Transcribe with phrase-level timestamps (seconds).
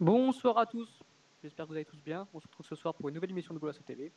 [0.00, 0.88] Bonsoir à tous,
[1.42, 2.28] j'espère que vous allez tous bien.
[2.32, 4.12] On se retrouve ce soir pour une nouvelle émission de Golasso TV.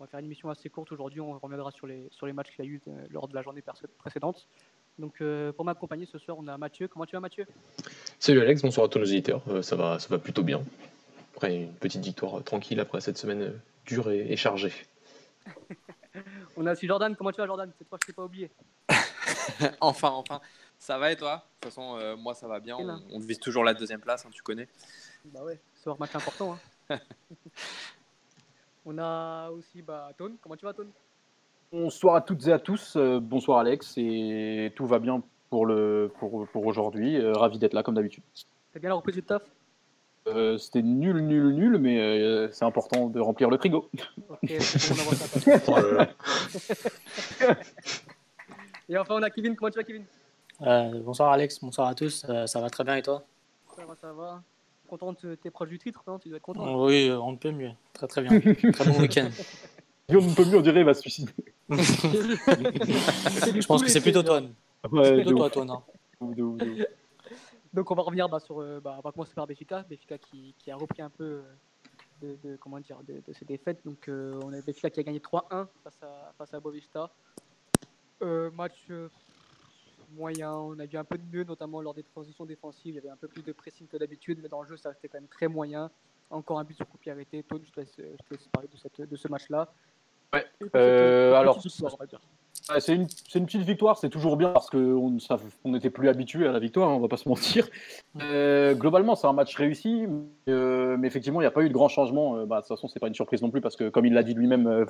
[0.00, 2.50] On va faire une émission assez courte aujourd'hui, on reviendra sur les, sur les matchs
[2.56, 3.62] qu'il y a eu euh, lors de la journée
[3.98, 4.48] précédente.
[4.98, 6.88] Donc euh, pour m'accompagner ce soir, on a Mathieu.
[6.88, 7.46] Comment tu vas Mathieu?
[8.18, 9.42] Salut Alex, bonsoir à tous nos auditeurs.
[9.46, 10.60] Euh, ça, va, ça va plutôt bien.
[11.36, 14.72] Après une petite victoire euh, tranquille après cette semaine euh, dure et, et chargée.
[16.56, 17.14] On a aussi Jordan.
[17.14, 17.70] Comment tu vas Jordan?
[17.78, 18.50] Cette fois, je t'ai pas oublié.
[19.80, 20.40] enfin, enfin.
[20.82, 21.36] Ça va et toi?
[21.36, 22.76] De toute façon, euh, moi ça va bien.
[22.76, 24.68] On, on vise toujours la deuxième place, hein, tu connais.
[25.26, 26.56] Bah ouais, ce soir, match important.
[26.90, 26.98] hein.
[28.86, 30.36] on a aussi bah, Tone.
[30.42, 30.90] Comment tu vas Tone?
[31.70, 32.96] Bonsoir à toutes et à tous.
[32.96, 33.94] euh, bonsoir Alex.
[33.96, 37.16] Et tout va bien pour, le, pour, pour aujourd'hui.
[37.18, 38.22] Euh, ravi d'être là comme d'habitude.
[38.72, 39.42] T'as bien la reprise du taf?
[40.28, 43.88] Euh, C'était nul, nul, nul, mais euh, c'est important de remplir le frigo.
[44.28, 45.72] Ok, on envoie ça.
[45.82, 46.06] Là
[47.48, 47.56] là.
[48.88, 49.56] Et enfin, on a Kevin.
[49.56, 50.04] Comment tu vas Kevin?
[50.60, 53.24] Euh, bonsoir Alex, bonsoir à tous, Euh, ça va très bien et toi?
[53.74, 54.42] Ça va, ça va.
[54.92, 56.84] Content de t'es proche du titre, non Tu dois être content.
[56.84, 58.38] Oui, euh, on ne peut mieux, très très bien,
[58.72, 59.30] très bon week-end.
[60.10, 61.32] On peut mieux, on dirait, il va se suicider.
[61.70, 64.42] Je pense que c'est plutôt toi,
[64.90, 65.82] Ouais, c'est de plutôt toi, ouf, toi, non
[66.20, 66.86] de ouf, de ouf.
[67.72, 70.54] Donc on va revenir bah, sur, euh, bah, on va commencer par Béfica, Béfica qui,
[70.58, 71.42] qui a repris un peu euh,
[72.20, 73.80] de, de- comment dire, de, de ses défaites.
[73.86, 77.08] Donc euh, on a Béfica qui a gagné 3-1 face à, face à Boavista.
[78.22, 79.08] Euh, match euh,
[80.16, 82.92] moyen, on a vu un peu de mieux, notamment lors des transitions défensives.
[82.92, 84.90] Il y avait un peu plus de pressing que d'habitude, mais dans le jeu ça
[84.90, 85.90] restait quand même très moyen.
[86.30, 87.42] Encore un but sur coup pied arrêté.
[87.42, 89.72] Tone, je te laisse, je te laisse parler de, cette, de ce match-là.
[90.32, 91.60] Ouais, euh, alors,
[92.70, 95.16] Ouais, c'est une, petite victoire, c'est toujours bien parce qu'on
[95.64, 97.68] on n'était plus habitué à la victoire, hein, on va pas se mentir.
[98.20, 100.06] Euh, globalement, c'est un match réussi,
[100.48, 102.36] euh, mais effectivement, il n'y a pas eu de grand changement.
[102.36, 104.12] Euh, bah, de toute façon, c'est pas une surprise non plus parce que, comme il
[104.12, 104.84] l'a dit lui-même, euh,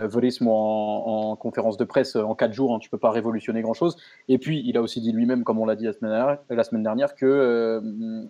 [0.00, 3.10] euh, Verisme en, en conférence de presse euh, en quatre jours, hein, tu peux pas
[3.10, 3.96] révolutionner grand-chose.
[4.28, 6.64] Et puis, il a aussi dit lui-même, comme on l'a dit la semaine dernière, la
[6.64, 8.24] semaine dernière que euh,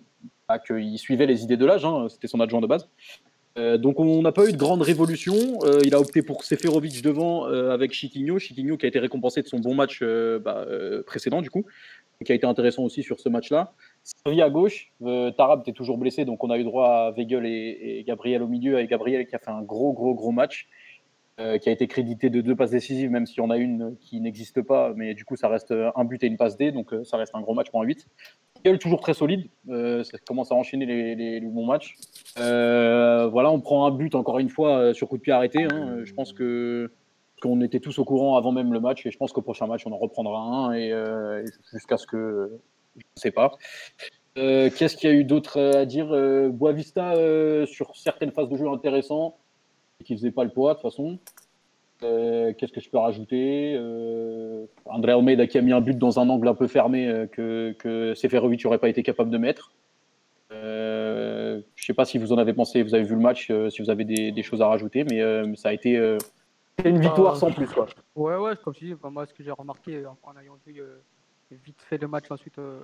[0.47, 2.89] bah, qu'il suivait les idées de l'âge, hein, c'était son adjoint de base.
[3.59, 5.35] Euh, donc on n'a pas eu de grande révolution.
[5.63, 8.39] Euh, il a opté pour Seferovic devant euh, avec Chiquinho.
[8.39, 10.65] Chiquinho qui a été récompensé de son bon match bah,
[11.05, 11.65] précédent du coup,
[12.23, 13.73] qui a été intéressant aussi sur ce match-là.
[14.03, 14.91] Servi à gauche,
[15.37, 18.47] Tarab était toujours blessé, donc on a eu droit à Weigel et, et Gabriel au
[18.47, 20.67] milieu, et Gabriel qui a fait un gros gros gros match,
[21.37, 24.61] qui a été crédité de deux passes décisives, même si on a une qui n'existe
[24.61, 27.33] pas, mais du coup ça reste un but et une passe D, donc ça reste
[27.35, 28.07] un gros match pour un 8.
[28.79, 31.95] Toujours très solide, euh, ça commence à enchaîner les, bons matchs.
[32.37, 35.63] Euh, voilà, on prend un but encore une fois euh, sur coup de pied arrêté.
[35.63, 36.01] hein.
[36.03, 36.91] Je pense que
[37.41, 39.87] qu'on était tous au courant avant même le match et je pense qu'au prochain match
[39.87, 40.93] on en reprendra un et
[41.71, 42.59] jusqu'à ce que
[42.97, 43.57] je ne sais pas.
[44.35, 46.07] Qu'est-ce qu'il y a eu d'autre à dire?
[46.51, 47.13] Boavista
[47.65, 49.37] sur certaines phases de jeu intéressant
[50.03, 51.17] qui faisait pas le poids de toute façon.
[52.03, 56.19] Euh, Qu'est-ce que je peux rajouter euh, André Almeida qui a mis un but dans
[56.19, 59.73] un angle un peu fermé euh, que, que Seferovic n'aurait pas été capable de mettre.
[60.51, 63.69] Euh, je sais pas si vous en avez pensé, vous avez vu le match, euh,
[63.69, 66.17] si vous avez des, des choses à rajouter, mais euh, ça a été euh,
[66.85, 67.67] une victoire sans plus.
[67.67, 67.87] Quoi.
[68.15, 70.79] Ouais, ouais, comme je dis, enfin, moi, ce que j'ai remarqué en, en ayant vu
[70.79, 70.97] euh,
[71.51, 72.79] vite fait le match ensuite euh,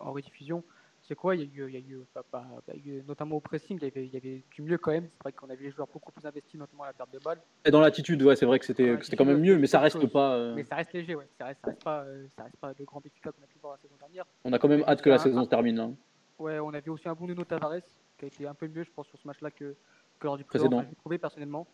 [0.00, 0.62] en rediffusion,
[1.08, 2.90] c'est quoi Il y a eu, il y a eu, bah, bah, bah, il y
[2.90, 5.08] a eu notamment au pressing, il y avait, il y avait du mieux quand même.
[5.16, 7.18] C'est vrai qu'on a vu les joueurs beaucoup plus investis, notamment à la perte de
[7.18, 7.40] balle.
[7.64, 9.66] Et dans l'attitude, ouais, c'est vrai que c'était Ouais, que c'était quand même mieux, mais
[9.66, 10.34] ça reste pas.
[10.36, 11.26] euh, Mais ça reste léger, ouais.
[11.38, 13.58] Ça reste, ça reste pas, euh, ça reste pas le grand Benfica qu'on a pu
[13.60, 14.24] voir la saison dernière.
[14.44, 15.78] on a quand même hâte que la saison se termine.
[15.80, 15.94] hein.
[16.38, 17.80] Ouais, on avait aussi un bon Nuno Tavares
[18.18, 19.74] qui a été un peu mieux, je pense, sur ce match-là que,
[20.20, 20.84] que lors du Précédent.
[20.88, 21.66] J'ai trouvé personnellement,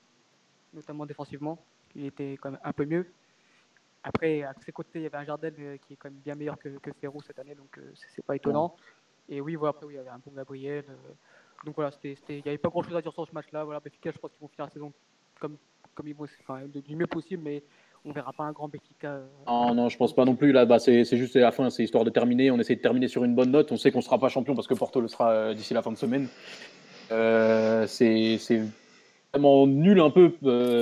[0.72, 1.58] notamment défensivement,
[1.94, 3.06] il était quand même un peu mieux.
[4.02, 6.34] Après, à ses côtés, il y avait un Jardel euh, qui est quand même bien
[6.34, 8.76] meilleur que, que Ferro cette année, donc c'est pas étonnant.
[9.28, 10.84] Et oui, voilà, après, il y avait un bon Gabriel.
[10.88, 11.12] euh,
[11.64, 13.64] donc voilà, c'était, il n'y avait pas grand-chose à dire sur ce match-là.
[13.64, 14.92] Voilà, Benfica, je pense qu'ils vont finir la saison
[15.40, 15.56] comme,
[15.94, 17.62] comme ils vont, enfin, du mieux possible, mais
[18.04, 19.08] on verra pas un grand Benfica.
[19.08, 20.52] euh, Non, non, je pense pas non plus.
[20.52, 22.50] Là, bah, c'est juste la fin, c'est histoire de terminer.
[22.50, 23.72] On essaie de terminer sur une bonne note.
[23.72, 25.90] On sait qu'on sera pas champion parce que Porto le sera euh, d'ici la fin
[25.90, 26.28] de semaine.
[27.12, 28.38] Euh, c'est
[29.32, 30.32] vraiment nul un peu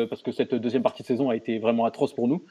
[0.08, 2.44] parce que cette deuxième partie de saison a été vraiment atroce pour nous.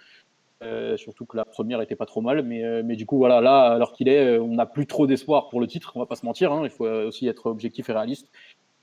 [0.64, 3.42] Euh, surtout que la première était pas trop mal, mais, euh, mais du coup voilà,
[3.42, 5.94] là alors qu'il est, euh, on n'a plus trop d'espoir pour le titre.
[5.96, 8.32] On va pas se mentir, hein, il faut aussi être objectif et réaliste.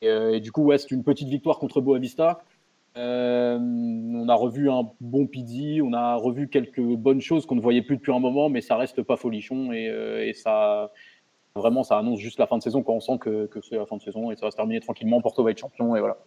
[0.01, 2.41] Et, du coup, ouais, c'est une petite victoire contre Boavista.
[2.95, 7.83] On a revu un bon Pizzi, on a revu quelques bonnes choses qu'on ne voyait
[7.83, 10.93] plus depuis un moment, mais ça reste pas folichon et, ça
[11.57, 13.97] vraiment ça annonce juste la fin de saison quand on sent que c'est la fin
[13.97, 15.21] de saison et ça va se terminer tranquillement.
[15.21, 16.19] Porto va être champion et voilà.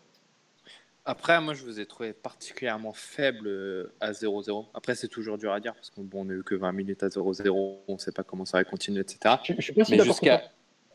[1.05, 4.67] Après, moi je vous ai trouvé particulièrement faible euh, à 0-0.
[4.73, 7.01] Après, c'est toujours dur à dire parce qu'on bon, on a eu que 20 minutes
[7.03, 7.49] à 0-0,
[7.87, 9.35] on ne sait pas comment ça va continuer, etc.
[9.43, 10.43] Je, je suis pas si Mais jusqu'à.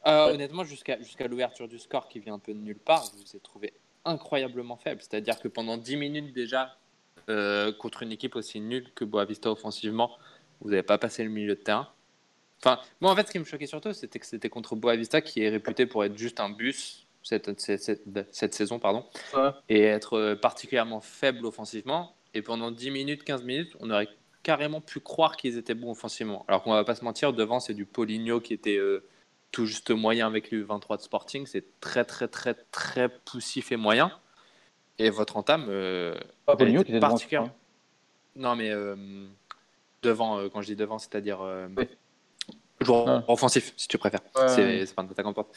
[0.06, 3.20] Euh, Honnêtement, jusqu'à jusqu'à l'ouverture du score qui vient un peu de nulle part, je
[3.20, 3.72] vous ai trouvé
[4.04, 5.00] incroyablement faible.
[5.00, 6.78] C'est-à-dire que pendant 10 minutes déjà,
[7.28, 10.16] euh, contre une équipe aussi nulle que Boavista offensivement,
[10.60, 11.88] vous n'avez pas passé le milieu de terrain.
[12.60, 15.42] Enfin, moi, en fait, ce qui me choquait surtout, c'était que c'était contre Boavista, qui
[15.42, 19.50] est réputé pour être juste un bus cette, cette, cette, cette saison, pardon, Ouais.
[19.68, 22.14] et être euh, particulièrement faible offensivement.
[22.34, 24.08] Et pendant 10 minutes, 15 minutes, on aurait
[24.42, 26.44] carrément pu croire qu'ils étaient bons offensivement.
[26.48, 29.04] Alors qu'on va pas se mentir, devant, c'est du Poligno qui était euh,
[29.50, 31.46] tout juste moyen avec le 23 de Sporting.
[31.46, 34.12] C'est très, très, très, très poussif et moyen.
[34.98, 36.14] Et votre entame, euh,
[36.46, 37.56] elle Poligno qui était devant, particulièrement-
[38.36, 39.26] non, mais euh,
[40.02, 41.40] devant, quand je dis devant, c'est-à-dire
[41.76, 41.88] Oui.
[42.82, 44.20] joueur offensif, si tu préfères.
[44.36, 44.86] Ouais, c'est ouais.
[44.86, 45.56] c'est pas un attaquant de porte.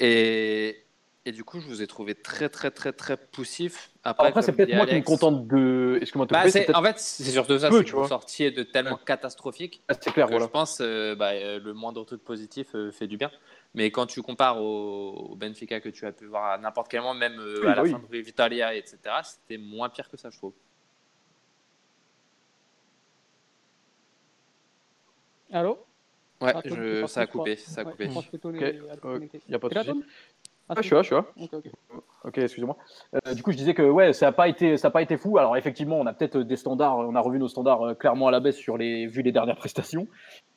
[0.00, 0.84] Et,
[1.28, 3.90] et du coup, je vous ai trouvé très, très, très, très poussif.
[4.02, 5.98] Après, Après, c'est peut-être moi qui me contente de.
[6.00, 8.08] Excuse-moi de te Bah, couper, en fait, c'est surtout ça, peu, c'est tu que vous
[8.08, 10.46] sortiez de tellement catastrophique Ah, c'est clair, que voilà.
[10.46, 13.30] je pense euh, bah, euh, le moindre truc positif euh, fait du bien.
[13.74, 17.02] Mais quand tu compares au, au Benfica que tu as pu voir à n'importe quel
[17.02, 17.90] moment, même euh, Oui, à bah la oui.
[17.90, 20.54] fin de Vitalia, etc., c'était moins pire que ça, je trouve.
[25.52, 25.84] Allô?
[26.40, 28.06] Ouais, Ah, je- ça a coupé, ça a coupé.
[28.06, 29.40] je pense que Tony Ok, est euh, connecté.
[29.48, 29.74] y a pas de
[30.68, 31.24] Ah, je suis là, je suis là.
[31.40, 31.70] Ok, ok.
[32.24, 32.76] Ok, excusez-moi.
[33.14, 35.16] Euh, du coup, je disais que ouais, ça n'a pas été, ça a pas été
[35.16, 35.38] fou.
[35.38, 38.30] Alors effectivement, on a peut-être des standards, on a revu nos standards euh, clairement à
[38.30, 40.06] la baisse sur les, vu les dernières prestations.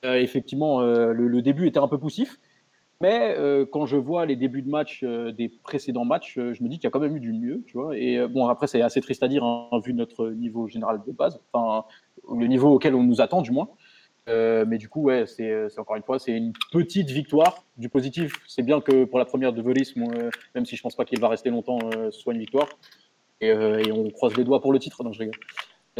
[0.04, 2.40] Euh, effectivement, euh, le, le début était un peu poussif,
[3.00, 6.64] mais euh, quand je vois les débuts de match euh, des précédents matchs, euh, je
[6.64, 7.98] me dis qu'il y a quand même eu du mieux, tu vois.
[7.98, 11.12] Et euh, bon, après, c'est assez triste à dire hein, vu notre niveau général de
[11.12, 11.86] base, enfin
[12.32, 13.70] le niveau auquel on nous attend, du moins.
[14.30, 17.64] Euh, mais du coup, ouais, c'est c'est encore une fois, c'est une petite victoire.
[17.78, 20.96] Du positif, c'est bien que pour la première de Velis, euh, même si je pense
[20.96, 22.68] pas qu'il va rester longtemps, euh, soit une victoire.
[23.40, 25.04] Et, euh, on croise les doigts pour le titre.
[25.04, 25.40] Non, je rigole.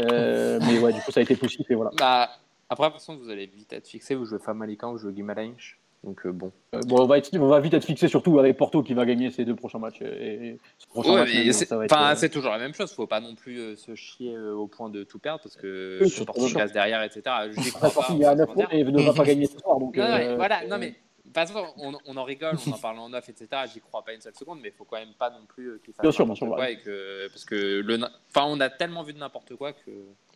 [0.00, 1.90] Euh, mais ouais, du coup, ça a été poussif et voilà.
[1.98, 2.30] Bah,
[2.68, 4.14] après, de toute façon, vous allez vite être fixé.
[4.14, 5.76] Vous jouez Famalicão, vous jouez Guimarães.
[6.04, 6.50] Donc, euh, bon.
[6.74, 9.06] Euh, bon, on va, être- on va vite être fixé surtout avec Porto qui va
[9.06, 10.02] gagner ses deux prochains matchs.
[10.02, 10.04] Et,
[10.48, 12.92] et ce prochain Ouais, match, même, c'est être, euh, c'est toujours la même chose.
[12.92, 15.98] Faut pas non plus euh, se chier euh, au point de tout perdre parce que
[16.02, 16.32] Oui, surtout.
[16.58, 17.22] casse derrière, etc.
[17.52, 18.06] J'y Après, crois pas.
[18.10, 18.68] Il y a va se 9 mentir.
[18.68, 19.78] points et ne va pas gagner ce soir.
[19.78, 20.94] Donc, Non, euh, voilà, euh, non, mais de
[21.24, 23.46] toute façon, on, on en rigole, on en parle en off, etc.
[23.72, 25.94] J'y crois pas une seule seconde, mais il faut quand même pas non plus qu'il
[25.94, 28.00] fasse Bien sûr, bien n'importe sûr, et que, parce que le,
[28.34, 29.90] enfin, on a tellement vu de n'importe quoi que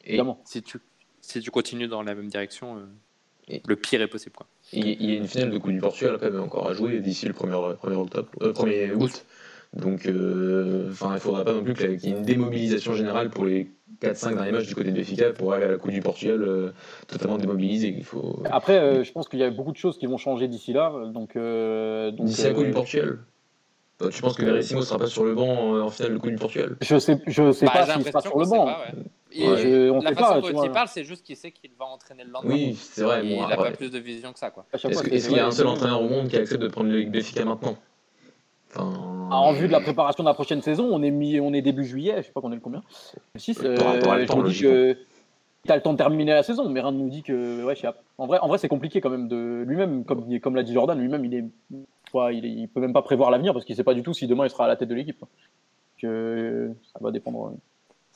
[0.04, 0.78] Et si tu,
[1.20, 2.86] si tu continues dans la même direction, euh,
[3.48, 4.46] Et- le pire est possible, quoi.
[4.72, 7.26] Il y a une finale de Coupe du Portugal quand même encore à jouer d'ici
[7.26, 9.24] le 1er, 1er octobre, euh, 1er août.
[9.74, 13.44] Donc, euh, enfin, il faudra pas non plus qu'il y ait une démobilisation générale pour
[13.44, 13.68] les
[14.00, 16.70] 4-5 derniers matchs du côté de Benfica pour aller à la Coupe du Portugal euh,
[17.08, 17.94] totalement démobilisé.
[17.96, 20.48] Il faut Après, euh, je pense qu'il y a beaucoup de choses qui vont changer
[20.48, 20.92] d'ici là.
[21.12, 23.18] Donc, euh, donc, d'ici la Coupe euh, du Portugal.
[24.12, 26.36] Tu penses que Verissimo sera pas sur le banc euh, en finale de Coupe du
[26.36, 26.76] Portugal?
[26.82, 28.66] Je sais, je sais Bah, pas s'il sera sur le banc.
[28.66, 29.02] pas, ouais.
[29.38, 30.66] Et Ouais, je- on la façon pas, dont vois.
[30.66, 32.54] il parle, c'est juste qu'il sait qu'il va entraîner le lendemain.
[32.54, 33.26] Oui, c'est vrai.
[33.26, 34.64] Et bon, il n'a pas plus de vision que ça, quoi.
[34.72, 37.44] Est-ce qu'il y a un seul entraîneur au monde qui accepte de prendre le Benfica
[37.44, 37.76] maintenant?
[38.74, 41.52] Enfin, Ah, en vue de la préparation de la prochaine saison, on est, mi, on
[41.52, 42.82] est début juillet, je sais pas qu'on est le combien.
[43.34, 44.96] Le 6, Euh, t'auras- t'auras le je temps, me dis que
[45.64, 47.64] tu as le temps de terminer la saison, mais rien ne nous dit que.
[47.64, 47.74] Ouais.
[48.18, 49.26] En vrai, en vrai c'est compliqué quand même.
[49.28, 51.44] de Lui-même, comme, comme l'a dit Jordan, lui-même, il est.
[52.12, 54.14] quoi, il, est- il peut même pas prévoir l'avenir parce qu'il sait pas du tout
[54.14, 55.24] si demain il sera à la tête de l'équipe.
[56.00, 57.54] Que ça va dépendre.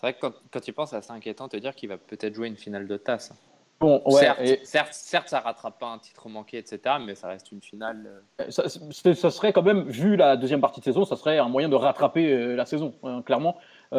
[0.01, 1.99] C'est vrai que quand, quand tu penses, c'est assez inquiétant de te dire qu'il va
[1.99, 3.35] peut-être jouer une finale de tasse.
[3.81, 7.29] Bon, ouais, certes, et certes, certes, ça rattrape pas un titre manqué, etc., mais ça
[7.29, 8.23] reste une finale.
[8.41, 11.37] euh, ça, c'est- ça serait quand même, vu la deuxième partie de saison, ça serait
[11.39, 13.57] un moyen de rattraper euh, la saison, hein, clairement.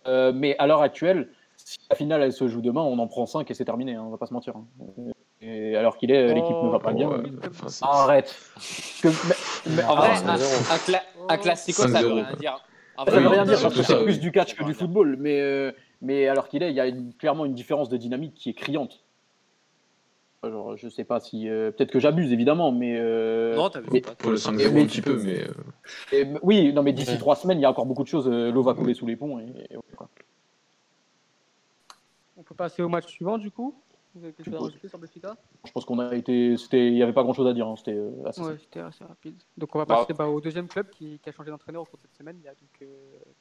[0.08, 3.27] Euh, mais à l'heure actuelle, si la finale elle se joue demain, on en prend
[3.27, 4.55] 5 et c'est terminé, hein, on va pas se mentir.
[4.55, 4.65] hein.
[5.41, 7.24] Et alors qu'il est, l'équipe ne va pas bon, bien.
[7.81, 8.36] Arrête.
[9.01, 12.65] Que- mais- mais- En vrai, un, un cla- un classico, ça veut 5-0, rien dire.
[12.98, 14.58] En ça vrai, veut Oui, rien dire parce que c'est ça, plus du catch que
[14.60, 15.15] Ça veut du football.
[15.20, 18.34] Mais, euh, mais alors qu'il est, il y a une- clairement une différence de dynamique
[18.34, 19.03] qui est criante.
[20.43, 21.48] Alors, je sais pas si.
[21.48, 22.98] euh, Peut-être que j'abuse, évidemment, mais.
[22.98, 24.01] euh, Non, t'as vu.
[24.17, 25.53] Pour le 5-0 Mais- un petit peu, mais euh,
[26.12, 27.17] et- oui, non, mais d'ici Ouais.
[27.20, 28.27] trois semaines, il y a encore beaucoup de choses.
[28.27, 29.38] euh, L'eau va couler sous les ponts.
[29.39, 30.10] Et, et voilà, quoi.
[32.38, 33.75] On peut passer au match suivant du coup?
[34.15, 35.38] Vous avez quelque chose à rajouter sur Benfica?
[35.63, 36.58] Je pense qu'on a été.
[36.58, 37.67] c'était- Il n'y avait pas grand chose à dire.
[37.67, 39.36] hein, C'était euh, assez Ouais, c'était assez rapide.
[39.58, 42.00] Donc on va passer bah, au deuxième club qui, qui a changé d'entraîneur au cours
[42.00, 42.38] de cette semaine.
[42.41, 42.86] Il y a donc euh,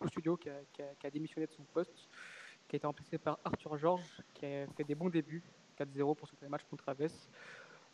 [0.01, 2.09] Custudio qui a, qui, a, qui a démissionné de son poste,
[2.71, 5.43] qui a été remplacé par Arthur Georges, qui a fait des bons débuts,
[5.77, 7.11] 4-0 pour son premier match contre Aves,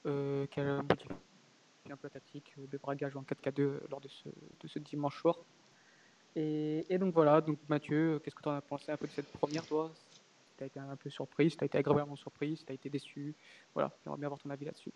[0.04, 1.08] euh, qui a modifié
[1.90, 2.52] un peu la tactique.
[2.70, 5.38] Le Braga joue en 4-4-2 lors de ce, de dimanche soir.
[6.34, 9.12] Et, et donc voilà, donc Mathieu, qu'est-ce que tu en as pensé un peu de
[9.12, 9.90] cette première, toi?
[10.58, 13.34] Tu as été un peu surpris, tu as été agréablement surpris, tu as été déçu.
[13.72, 14.92] Voilà, j'aimerais bien avoir ton avis là-dessus.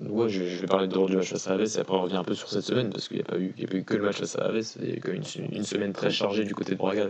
[0.00, 2.24] Ouais, je, vais parler d'abord du match face à Aves et après on revient un
[2.24, 4.46] peu sur cette semaine parce qu'il n'y a, pas eu- que le match face à
[4.46, 4.64] Aves.
[4.80, 5.20] Il y a eu
[5.52, 7.08] une semaine très chargée du côté de Braga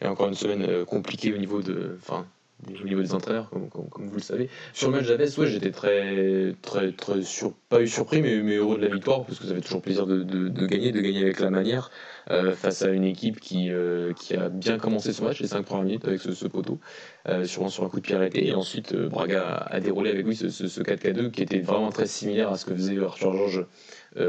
[0.00, 2.26] et encore une semaine euh, compliquée au niveau de, enfin,
[2.66, 4.48] au niveau des entraîneurs, comme, comme, vous le savez.
[4.72, 8.56] Sur le match d'Aves, ouais, j'étais très, très, très sur, pas eu surpris, mais, mais,
[8.56, 11.22] heureux de la victoire, parce que ça fait toujours plaisir de, de, gagner, de gagner
[11.22, 11.90] avec la manière,
[12.30, 15.64] euh, face à une équipe qui, euh, qui a bien commencé ce match, les 5
[15.64, 16.80] premières minutes, avec ce, ce poteau,
[17.28, 20.34] euh, sur, sur un coup de pied arrêté, et ensuite Braga a, déroulé avec lui
[20.34, 23.66] ce, ce, ce 4K2 qui était vraiment très similaire à ce que faisait Arthur Georges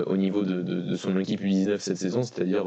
[0.05, 2.65] au niveau de, de, son équipe U19 cette saison, c'est-à-dire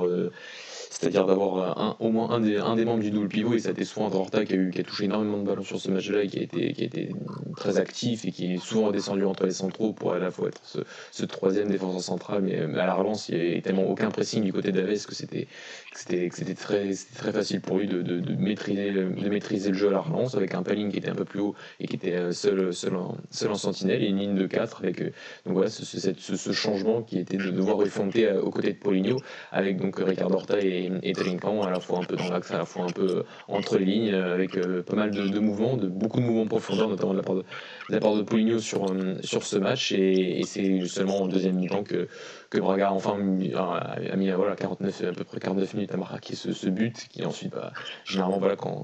[0.93, 3.71] c'est-à-dire d'avoir un, au moins un des, un des membres du double pivot, et ça
[3.71, 6.23] a été souvent Horta qui a, qui a touché énormément de ballons sur ce match-là,
[6.23, 7.11] et qui a, été, qui a été
[7.57, 10.61] très actif, et qui est souvent descendu entre les centraux pour à la fois être
[10.65, 10.81] ce,
[11.11, 14.53] ce troisième défenseur central, mais, à la relance, il n'y avait tellement aucun pressing du
[14.53, 19.71] côté d'Aves que c'était très, très facile pour lui de, de, de, maîtriser, de maîtriser
[19.71, 21.87] le jeu à la relance, avec un paling qui était un peu plus haut et
[21.87, 25.01] qui était euh, seul, seul, en, seul en sentinelle, et une ligne de 4 avec
[25.01, 25.11] euh,
[25.47, 29.17] donc voilà, ce, ce, ce, changement qui était de devoir refonder aux côtés de Poligno,
[29.53, 30.59] avec donc Ricardo Horta
[31.03, 33.23] et, Trinquant, à la fois un peu dans l'axe, à la fois un peu euh,
[33.49, 36.89] entre les lignes, euh, avec euh, pas mal de, mouvements, de beaucoup de mouvements profondeurs,
[36.89, 38.87] notamment de la part de, de, la part de Poligno sur,
[39.23, 39.93] sur ce match.
[39.93, 42.09] Et, c'est seulement en deuxième mi-temps que,
[42.53, 46.53] que Braga enfin a mis voilà, 49, à peu près 49 minutes à marquer ce,
[46.53, 47.73] ce but, qui ensuite, bah,
[48.05, 48.83] généralement, voilà, quand,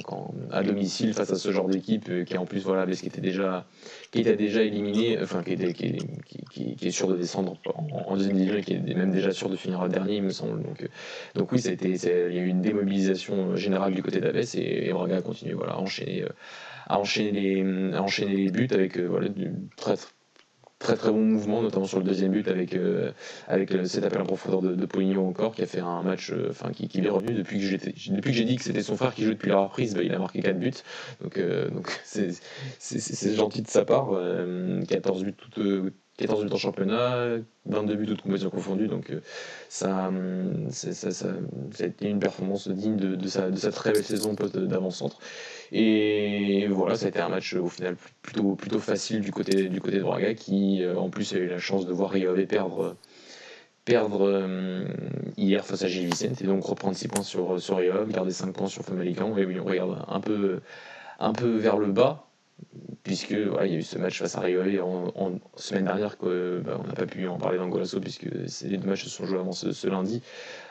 [0.51, 3.67] à domicile, face à ce genre d'équipe, qui en plus, voilà, qu'il était déjà
[4.11, 5.99] qui était déjà éliminé, enfin qui, était, qui,
[6.51, 9.57] qui, qui, est sûr de descendre en, deuxième division qui est même déjà sûr de
[9.57, 10.63] finir dernier, il me semble.
[10.63, 10.89] Donc, euh,
[11.35, 14.55] donc oui, ça a été, il y a eu une démobilisation générale du côté d'Aves
[14.55, 16.29] et, Braga a continué voilà, à, enchaîner, euh,
[16.87, 19.97] à, enchaîner les, à enchaîner les buts avec euh, voilà, du très,
[20.79, 23.13] très très bon mouvement, notamment sur le deuxième but avec, euh,
[23.47, 26.49] avec cet appel en profondeur de, de Poligno encore, qui a fait un match euh,
[26.51, 29.15] enfin qui, qui est revenu depuis que depuis que j'ai dit que c'était son frère
[29.15, 30.73] qui jouait depuis la reprise, bah, il a marqué 4 buts.
[31.23, 34.11] Donc euh, donc c'est gentil de sa part.
[34.89, 35.59] 14 buts toutes
[36.19, 39.13] 14 buts en championnat, 22 buts toutes compétitions confondues, donc
[39.69, 40.11] ça,
[40.71, 41.29] ça, ça, ça,
[41.81, 45.19] a été une performance digne de, de, sa, très belle saison poste d'avant-centre.
[45.71, 49.81] Et voilà, ça a été un match au final plutôt, plutôt facile du côté, du
[49.81, 52.97] côté de Braga, qui euh, en plus a eu la chance de voir Rio perdre,
[53.85, 54.85] perdre euh,
[55.37, 58.67] hier face à Gilles Vicente et donc reprendre 6 points sur, sur garder 5 points
[58.67, 59.39] sur Famalicão.
[59.39, 60.61] Et oui, on regarde un peu,
[61.21, 62.28] un peu vers le bas
[63.03, 66.61] puisque il y a eu ce match face à Rio en, en, semaine dernière que
[66.65, 69.25] bah, on n'a pas pu en parler dans Golasso puisque les deux matchs se sont
[69.25, 70.23] joués avant ce, lundi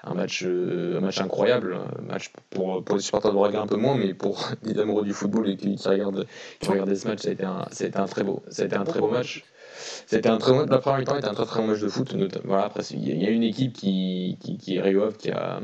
[0.04, 3.68] un match euh, un match incroyable un match pour, pour les supporters de Braga un
[3.68, 6.28] peu moins mais pour les amoureux du football et qui, regardent
[6.60, 8.64] qui regardaient ce match ça a été un, ça a été un très beau ça
[8.64, 9.44] a été un très beau match
[10.06, 12.16] c'était un très la première mi-temps était un très très bon match de foot.
[12.46, 15.60] Voilà, après, il y, a une équipe qui, qui, qui est Rio qui a,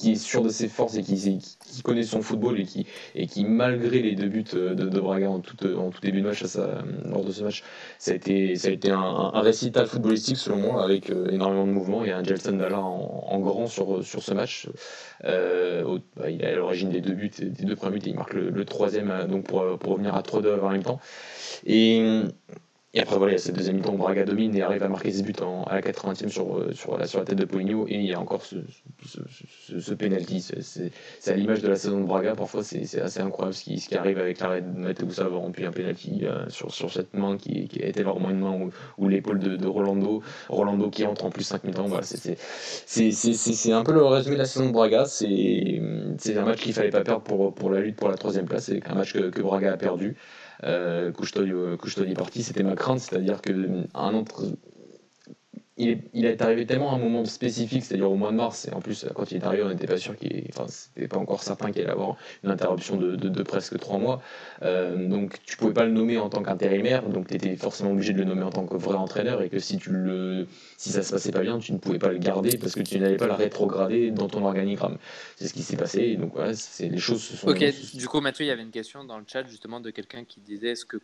[0.00, 1.38] qui est sûr de ses forces et qui,
[1.84, 5.90] connaît son football et qui, malgré les deux buts de, de Braga en tout, en
[5.90, 7.62] tout début de match sa, lors de ce match,
[7.98, 12.24] ça a été, un, récital footballistique selon moi avec euh, énormément de mouvements et un
[12.24, 14.68] Gelson Dalla en, en, grand sur, ce match.
[15.24, 18.16] Euh, bah, il est à l'origine des deux buts, des deux premiers buts et il
[18.16, 21.00] marque le, troisième euh, donc pour, revenir à 3-2 avant même temps.
[22.92, 25.12] Et après, voilà, il y a cette deuxième mi-temps, Braga domine et arrive à marquer
[25.12, 25.32] ses buts
[25.66, 27.86] à la 80e sur, euh, sur, la, tête de Poligno.
[27.86, 28.56] Et il y a encore ce,
[29.78, 30.40] ce, penalty.
[30.40, 32.34] C'est à l'image de la saison de Braga.
[32.34, 35.64] Parfois, c'est assez incroyable ce qui, ce qui arrive avec l'arrêt de Mateusa avoir rempli
[35.66, 39.38] un penalty euh, sur, sur cette main qui, qui était vraiment une main ou, l'épaule
[39.38, 40.20] de, Rolando.
[40.48, 41.86] Rolando qui entre en plus 5 mi-temps.
[41.86, 45.04] Voilà, c'est un peu le résumé de la saison de Braga.
[45.04, 48.64] C'est un match qu'il fallait pas perdre pour, pour la lutte pour la troisième place.
[48.64, 50.16] C'est un match que Braga a perdu
[50.64, 54.44] euh, Couche-Tony parti, c'était ma crainte, c'est-à-dire que un autre
[55.80, 58.80] il est, arrivé tellement à un moment spécifique, c'est-à-dire au mois de mars, et en
[58.80, 61.70] plus, quand il est arrivé, on n'était pas sûr qu'il enfin, c'était pas encore certain
[61.72, 64.22] qu'il allait avoir une interruption de, presque trois mois.
[64.62, 68.12] Euh, donc, tu pouvais pas le nommer en tant qu'intérimaire, donc tu étais forcément obligé
[68.12, 70.46] de le nommer en tant que vrai entraîneur, et que si tu le,
[70.76, 72.98] si ça se passait pas bien, tu ne pouvais pas le garder parce que tu
[72.98, 74.98] n'allais pas le rétrograder dans ton organigramme.
[75.36, 77.48] C'est ce qui s'est passé, donc voilà, c'est les choses se sont.
[77.48, 80.24] Ok, du coup, Mathieu, il y avait une question dans le chat justement de quelqu'un
[80.24, 80.98] qui disait est-ce que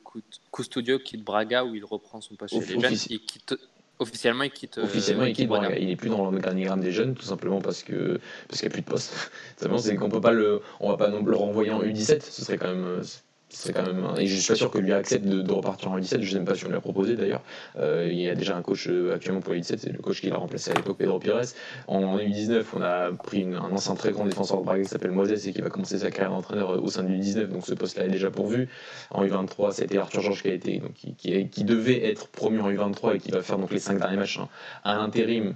[0.53, 3.55] Custodio quitte Braga où il reprend son poste chez les jeunes quitte
[3.99, 4.79] Officiellement, il quitte.
[4.79, 5.51] Officiellement, il quitte.
[5.79, 8.75] il n'est plus dans l'organigramme des jeunes, tout simplement parce que parce qu'il n'y a
[8.75, 9.31] plus de poste.
[9.79, 12.21] c'est qu'on peut pas le, on va pas non plus le renvoyer en U17.
[12.23, 13.03] Ce serait quand même,
[13.49, 16.21] c'est quand même et je suis pas sûr que lui accepte de, repartir en U17
[16.21, 17.43] je sais même pas si on l'a proposé d'ailleurs.
[17.79, 20.29] Euh, il y a déjà un coach euh, actuellement pour U17 c'est le coach qui
[20.29, 21.41] l'a remplacé à l'époque Pedro Pires.
[21.87, 25.47] En, U19 on a pris un ancien très grand défenseur de Braga qui s'appelle Moses
[25.47, 27.97] et qui va commencer sa carrière d'entraîneur euh, au sein du U19 donc ce poste
[27.99, 28.69] là est déjà pourvu.
[29.11, 31.15] En U23 c'était Arthur Georges qui a été donc qui,
[31.49, 34.39] qui, devait être promu en U23 et qui va faire donc les 5 derniers matchs
[34.39, 34.49] hein,
[34.83, 35.55] à l'intérim.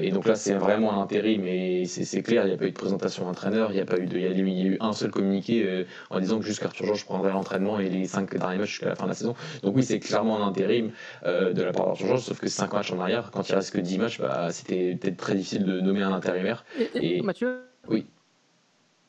[0.00, 2.70] Et donc là c'est vraiment un intérim et c'est clair il n'y a pas eu
[2.70, 5.10] de présentation d'entraîneur il n'y a pas eu de il y, a, eu un seul
[5.10, 8.94] communiqué en disant que jusqu'Arthur Georges prendrait l'entraînement et les 5 derniers matchs jusqu'à la
[8.94, 9.34] fin de la saison.
[9.62, 10.92] Donc oui, c'est clairement un intérim
[11.24, 13.72] euh, de la part d'Arthur Georges, sauf que 5 matchs en arrière, quand il reste
[13.72, 16.64] que 10 matchs, bah, c'était peut-être très difficile de nommer un intérimaire.
[16.94, 17.62] Et, Mathieu?
[17.88, 18.06] Oui.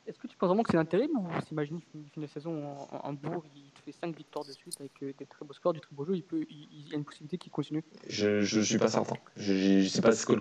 [0.08, 3.10] Est-ce que tu penses vraiment que c'est l'intérim ou s'imagine une fin de saison en,
[3.10, 5.74] en, Bourg, il te fait 5 victoires de suite avec euh, des très beaux scores,
[5.74, 7.84] du très beau jeu, il, peut, il, y a une possibilité qu'il continue?
[8.08, 9.18] Je ne suis pas certain.
[9.36, 10.34] Je ne sais pas ce que,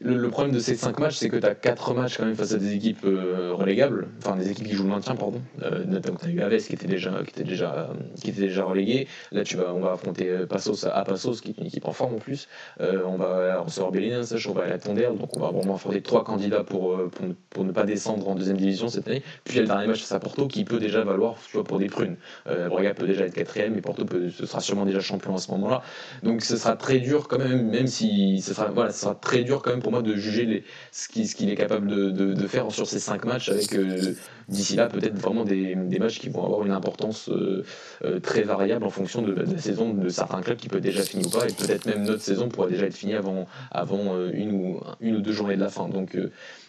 [0.00, 2.52] le, problème de ces 5 matchs, c'est que tu as 4 matchs quand même face
[2.52, 5.40] à des équipes euh, relégables, enfin des équipes qui jouent le maintien, pardon.
[5.62, 8.64] Euh, notamment, tu as eu Aves qui était déjà, qui était déjà, qui était déjà
[8.64, 9.06] relégué.
[9.30, 11.92] Là, tu vas, on va affronter euh, Passos à Passos, qui est une équipe en
[11.92, 12.48] forme en plus.
[12.80, 16.24] on va recevoir Bélinas, on va aller à Tondère, donc on va vraiment affronter trois
[16.24, 19.22] candidats pour, pour, pour, ne pas descendre en deuxième division cette année.
[19.44, 21.56] Puis il y a le dernier match face à Porto qui peut déjà valoir tu
[21.56, 22.16] vois, pour des prunes.
[22.46, 25.50] Braga peut déjà être quatrième et Porto peut, ce sera sûrement déjà champion à ce
[25.52, 25.82] moment-là.
[26.22, 29.44] Donc ce sera très dur quand même, même si ce sera, voilà, ce sera très
[29.44, 32.98] dur quand même pour moi de juger ce qu'il est capable de, faire sur ces
[32.98, 34.14] cinq matchs avec euh,
[34.48, 37.64] d'ici là peut-être vraiment des, matchs qui vont avoir une importance euh,
[38.04, 41.26] euh, très variable en fonction de, la saison de certains clubs qui peut déjà finir
[41.26, 44.80] ou pas et peut-être même notre saison pourrait déjà être finie avant, avant une, ou,
[45.00, 45.88] une ou deux journées de la fin.
[45.88, 46.16] Donc,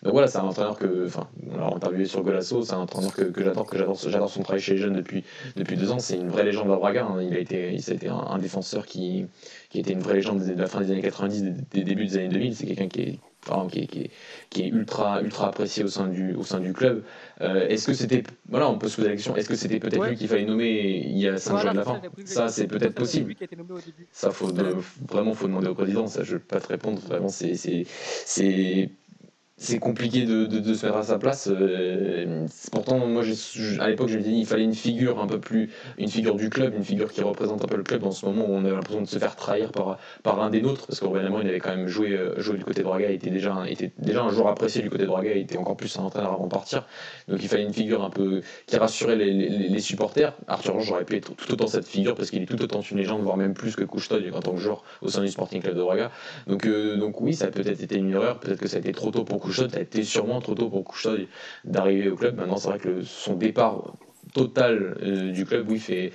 [0.04, 3.78] voilà, c'est un entraîneur que, enfin, on interviewé sur Golasso, c'est un que, j'adore, que
[3.78, 5.24] j'adore, j'adore son travail chez les jeunes depuis,
[5.56, 6.00] depuis deux ans.
[6.00, 7.06] C'est une vraie légende à Braga.
[7.06, 7.22] Hein.
[7.22, 9.26] Il a été, il un, défenseur qui,
[9.70, 12.30] qui était une vraie légende de la fin des années 90, des, débuts des années
[12.30, 12.56] 2000.
[12.56, 13.20] C'est quelqu'un qui est
[13.70, 17.04] qui, est, ultra, ultra apprécié au sein du, au sein du club.
[17.42, 18.24] Euh, est-ce que c'était.
[18.50, 21.04] Voilà, on peut se poser la question est-ce que c'était peut-être lui qu'il fallait nommer
[21.06, 23.36] il y a 5 jours de la fin Ça, c'est peut-être possible.
[24.12, 24.52] Ça, faut
[25.08, 26.08] vraiment, faut demander au président.
[26.08, 27.00] Ça, je ne peux pas te répondre.
[27.02, 28.90] Vraiment, c'est c'est
[29.80, 31.48] compliqué de, de, se mettre à sa place.
[31.50, 33.24] Euh, pourtant, moi,
[33.80, 36.50] à l'époque, je me disais il fallait une figure un peu plus, une figure du
[36.50, 38.04] club, une figure qui représente un peu le club.
[38.04, 40.62] En ce moment, où on a l'impression de se faire trahir par, par un des
[40.62, 43.16] nôtres, parce qu'Aurélien il avait quand même joué, euh, joué du côté de Braga, il
[43.16, 45.98] était déjà, était déjà un joueur apprécié du côté de Braga, il était encore plus
[45.98, 46.86] un entraîneur avant de partir.
[47.30, 50.34] Donc, il fallait une figure un peu qui rassurait les, supporters.
[50.48, 52.98] Arthur Georges aurait pu être tout autant cette figure, parce qu'il est tout autant une
[52.98, 55.76] légende, voire même plus que Couchetol en tant que joueur au sein du Sporting Club
[55.78, 56.12] de Braga.
[56.48, 58.92] Donc, euh, donc oui, ça a peut-être été une erreur, peut-être que ça a été
[58.92, 61.28] trop tôt pour Couchetol, ça a été trop tôt pour Couchetoy
[61.64, 62.36] d'arriver au club.
[62.38, 63.94] Maintenant, c'est vrai que son départ
[64.34, 66.12] total euh, du club, oui, fait,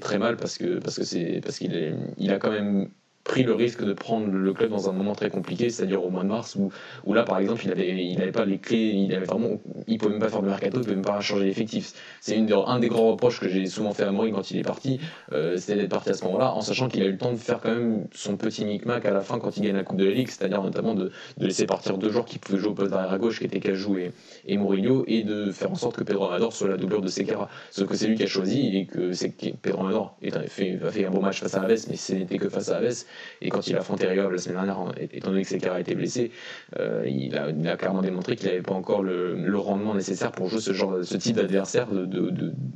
[0.00, 2.90] très mal parce que parce que c'est parce qu'il il a quand même
[3.26, 6.22] pris le risque de prendre le club dans un moment très compliqué, c'est-à-dire au mois
[6.22, 6.70] de mars, où,
[7.04, 9.98] où là, par exemple, il n'avait il avait pas les clés, il avait vraiment, il
[9.98, 11.92] pouvait même pas faire de mercato, il pouvait même pas changer l'effectif.
[12.20, 15.00] C'est un des grands reproches que j'ai souvent fait à Maury quand il est parti,
[15.32, 17.36] euh, c'était d'être parti à ce moment-là, en sachant qu'il a eu le temps de
[17.36, 20.04] faire quand même son petit micmac à la fin quand il gagne la Coupe de
[20.04, 22.90] la Ligue, c'est-à-dire notamment de, de, laisser partir deux joueurs qui pouvaient jouer au poste
[22.90, 24.12] d'arrière à gauche, qui étaient Cajou et,
[24.46, 27.48] et Mourinho, et de faire en sorte que Pedro Amador soit la doublure de Sequeira.
[27.70, 30.90] Sauf que c'est lui qui a choisi et que c'est Pedro Amador a fait, a
[30.90, 33.04] fait un bon match face à Aves, mais ce n'était que face à Aves,
[33.40, 36.30] et quand il a la semaine dernière, étant donné que Sekera été blessé,
[36.78, 40.72] euh, il, a, clairement démontré qu'il n'avait pas encore le, rendement nécessaire pour jouer ce,
[40.72, 41.88] genre, ce type d'adversaire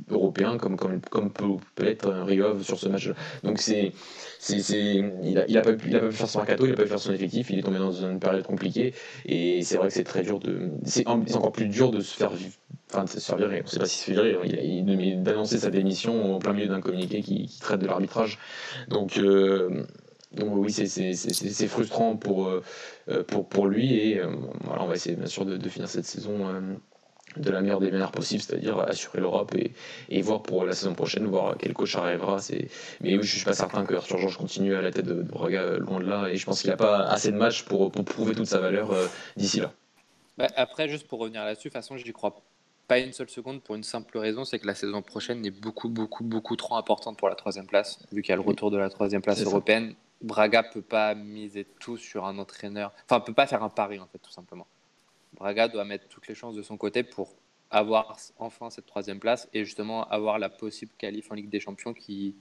[0.09, 3.13] européen comme, peut, être Riov sur ce match-là.
[3.43, 3.91] Donc c'est
[4.49, 7.49] il n'a a pas, pu, faire son mercato, il n'a pas pu faire son effectif,
[7.51, 8.93] il est tombé dans une période compliquée
[9.25, 10.71] et c'est vrai que c'est très dur de.
[10.83, 12.31] C'est encore plus dur de se faire
[12.93, 15.57] Enfin, de se faire virer, on ne sait pas si se fait virer, il, d'annoncer
[15.57, 18.37] sa démission au plein milieu d'un communiqué qui, traite de l'arbitrage.
[18.89, 19.85] Donc, euh,
[20.33, 22.63] donc oui, c'est frustrant pour, euh,
[23.27, 26.47] pour, pour lui et euh, voilà, on va essayer bien sûr de, finir cette saison
[26.47, 26.61] euh,
[27.35, 29.73] de la meilleure des manières possibles, c'est-à-dire assurer l'Europe et,
[30.09, 32.37] et, voir pour la saison prochaine, voir quel coach arrivera.
[33.01, 35.77] Mais oui, je suis pas certain que Arthur Georges continue à la tête de Braga
[35.77, 38.33] loin de là et je pense qu'il n'a pas assez de matchs pour, pour prouver
[38.33, 38.95] toute sa valeur
[39.35, 39.73] d'ici là.
[40.37, 42.41] Bah, après, juste pour revenir là-dessus, de toute façon, je n'y crois
[42.87, 45.89] pas une seule seconde pour une simple raison, c'est que la saison prochaine est beaucoup,
[45.89, 48.77] beaucoup, beaucoup trop importante pour la troisième place, vu qu'il y a le retour de
[48.77, 49.93] la troisième place européenne.
[50.21, 52.93] Braga peut pas miser tout sur un entraîneur.
[53.05, 54.67] Enfin, peut pas faire un pari, en fait, tout simplement.
[55.33, 57.33] Braga doit mettre toutes les chances de son côté pour
[57.69, 61.93] avoir enfin cette troisième place et justement avoir la possible qualif en Ligue des Champions
[61.93, 62.35] qui,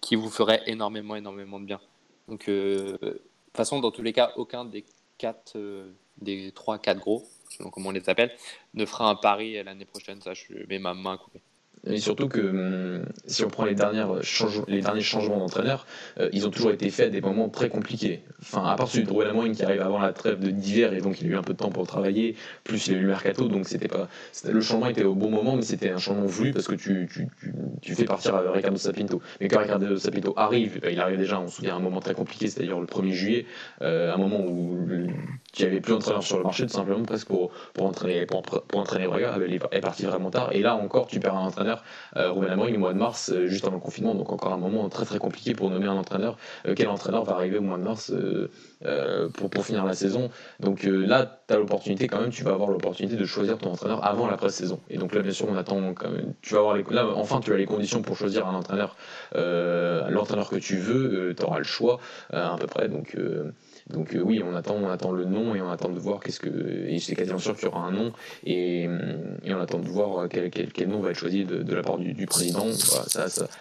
[0.00, 1.80] qui vous ferait énormément, énormément de bien.
[2.28, 4.84] Donc, euh, de toute façon, dans tous les cas, aucun des
[5.18, 8.34] quatre, euh, des trois, quatre gros, selon comment on les appelle,
[8.74, 10.20] ne fera un pari l'année prochaine.
[10.20, 11.40] Ça, je mets ma main coupée.
[11.88, 14.10] Et surtout que hum, si on prend les, dernières
[14.68, 15.86] les derniers changements d'entraîneur,
[16.18, 18.22] euh, ils ont toujours été faits à des moments très compliqués.
[18.40, 21.20] Enfin, à part celui de Rouet Lamoine qui arrive avant la trêve d'hiver et donc
[21.20, 23.48] il a eu un peu de temps pour travailler, plus il a eu le mercato,
[23.48, 24.08] donc c'était pas.
[24.48, 27.28] Le changement était au bon moment, mais c'était un changement voulu parce que tu, tu,
[27.82, 29.22] tu, fais partir Ricardo Sapinto.
[29.40, 32.14] Mais quand Ricardo Sapinto arrive, il arrive déjà, on se souvient, à un moment très
[32.14, 33.46] compliqué, c'est-à-dire le 1er juillet,
[33.82, 34.86] euh, un moment où
[35.64, 38.80] n'y avait plus d'entraîneur sur le marché, tout simplement presque pour, pour entraîner, pour, pour
[38.80, 39.36] entraîner Braga,
[39.72, 40.50] est partie vraiment tard.
[40.52, 41.82] Et là encore, tu perds un entraîneur
[42.16, 44.88] euh, Ruben le mois de mars, euh, juste avant le confinement, donc encore un moment
[44.88, 46.36] très très compliqué pour nommer un entraîneur.
[46.66, 48.12] Euh, quel entraîneur va arriver au mois de mars
[49.34, 50.30] pour, pour finir la saison?
[50.60, 54.04] Donc là, tu as l'opportunité quand même, tu vas avoir l'opportunité de choisir ton entraîneur
[54.04, 54.80] avant la pré-saison.
[54.90, 56.34] Et donc là, bien sûr, on attend quand même.
[56.42, 58.96] Tu vas avoir là, enfin, tu as les conditions pour choisir un entraîneur,
[59.34, 61.98] l'entraîneur que tu veux, tu auras le choix
[62.32, 62.88] à peu près.
[62.88, 63.16] Donc
[63.88, 66.48] donc oui, on attend, on attend le nom et on attend de voir qu'est-ce que.
[66.88, 68.12] Et c'est quasiment sûr qu'il y aura un nom
[68.44, 72.66] et, on attend de voir quel, nom va être choisi de, la part du, président.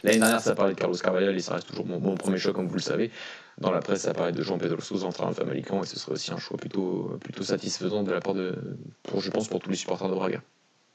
[0.03, 2.67] L'année dernière, ça parlait de Carlos Carvalhal et ça reste toujours mon, premier choix, comme
[2.67, 3.11] vous le savez.
[3.59, 6.31] Dans la presse, ça parlait de Jean Pedro Sousa en Famalican et ce serait aussi
[6.31, 8.55] un choix plutôt, satisfaisant de la part de,
[9.03, 10.41] pour, je pense, pour tous les supporters de Braga.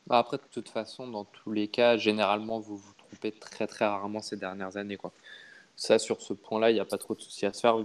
[0.08, 3.86] Bah après, de toute façon, dans tous les cas, généralement, vous vous trompez très très
[3.86, 4.98] rarement ces dernières années.
[5.76, 7.76] Ça, sur ce point-là, il n'y a pas trop de soucis à se faire.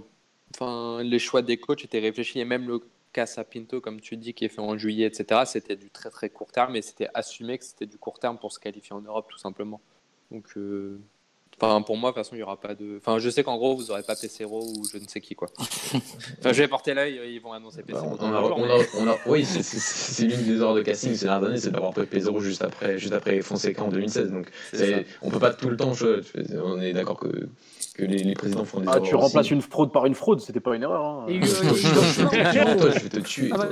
[0.54, 2.80] Enfin, les choix des coachs étaient réfléchis et même le
[3.12, 6.30] Casa Pinto, comme tu dis, qui est fait en juillet, etc., c'était du très très
[6.30, 9.26] court terme et c'était assumé que c'était du court terme pour se qualifier en Europe,
[9.30, 9.80] tout simplement.
[10.30, 11.00] Donc, euh,
[11.58, 12.98] Enfin, pour moi, de toute façon, il n'y aura pas de.
[12.98, 15.48] Enfin, je sais qu'en gros, vous n'aurez pas Pesero ou je ne sais qui, quoi.
[15.58, 18.10] enfin, je vais porter l'œil, ils vont annoncer Pesero.
[18.10, 21.58] Bah, on, a, on, a, oui, c'est l'une des heures de casting ces dernières années,
[21.58, 24.32] c'est d'avoir pris Pesero juste après, juste après Fonseca en 2016.
[24.32, 24.50] Donc,
[25.22, 25.94] on peut pas tout le temps.
[25.94, 26.20] Je,
[26.62, 27.48] on est d'accord que,
[27.96, 29.54] que les, les, présidents font des ah, tu remplaces aussi.
[29.54, 31.04] une fraude par une fraude, c'était pas une erreur.
[31.04, 31.26] Hein.
[31.28, 31.46] Et, euh,
[32.78, 33.50] toi, je vais te tuer.
[33.52, 33.68] Ah,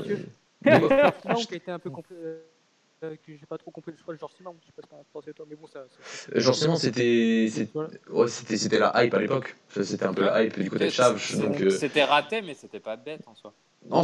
[0.64, 4.14] bah, qui a été un peu complet euh, que j'ai pas trop compris le choix
[4.14, 4.56] de Georges Simon.
[4.62, 5.84] Je sais pas ce que pensé toi, mais bon, ça.
[5.90, 7.50] ça Georges Simon, c'était
[8.10, 9.56] ouais, c'était la hype à l'époque.
[9.68, 11.20] C'était un peu la hype du côté de Chaves.
[11.34, 11.70] Euh...
[11.70, 13.52] C'était raté, mais c'était pas bête en soi.
[13.90, 14.00] Non.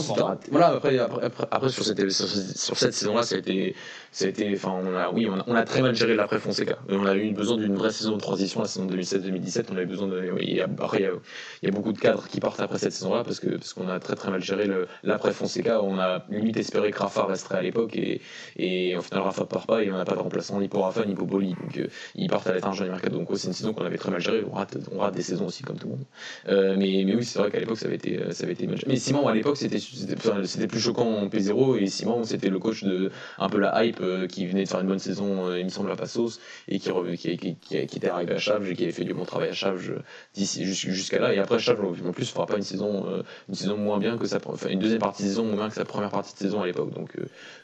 [0.50, 3.74] Voilà, après, après, après, après sur, cette, sur, sur cette saison-là, ça a été.
[4.12, 6.40] Ça a été enfin, on a, oui, on a, on a très mal géré l'après
[6.40, 6.78] Fonseca.
[6.88, 9.66] On a eu besoin d'une vraie saison de transition, la saison 2016-2017.
[9.72, 10.32] On avait besoin de.
[10.32, 11.12] Oui, après, il y, a,
[11.62, 13.88] il y, a, beaucoup de cadres qui partent après cette saison-là parce qu'on parce qu'on
[13.88, 14.68] a très très mal géré
[15.04, 15.80] l'après Fonseca.
[15.82, 18.20] On a limite espéré que Rafa resterait à l'époque et,
[18.56, 21.06] et au final, Rafa part pas et on n'a pas de remplaçant ni pour Rafa
[21.06, 21.50] ni pour Boli.
[21.50, 23.16] Donc, euh, ils partent à l'étranger du mercato.
[23.16, 24.44] Donc, c'est une saison qu'on avait très mal gérée.
[24.50, 26.04] On rate, on rate des saisons aussi, comme tout le monde.
[26.48, 28.76] Euh, mais, mais oui, c'est vrai qu'à l'époque, ça avait été, ça avait été mal
[28.76, 28.90] géré.
[28.90, 32.84] Mais Simon, à l'époque, c'était c'était plus choquant en P0 et Simon c'était le coach
[32.84, 35.64] de un peu la hype euh, qui venait de faire une bonne saison euh, il
[35.64, 38.84] me semble à Passos et qui, qui, qui, qui, était arrivé à Chaves et qui
[38.84, 40.02] avait fait du bon travail à Chaves
[40.34, 43.76] d'ici jusqu'à là et après Chaves en plus fera pas une saison euh, une saison
[43.76, 46.10] moins bien que sa enfin, une deuxième partie de saison moins bien que sa première
[46.10, 46.92] partie de saison à l'époque.
[46.94, 47.16] Donc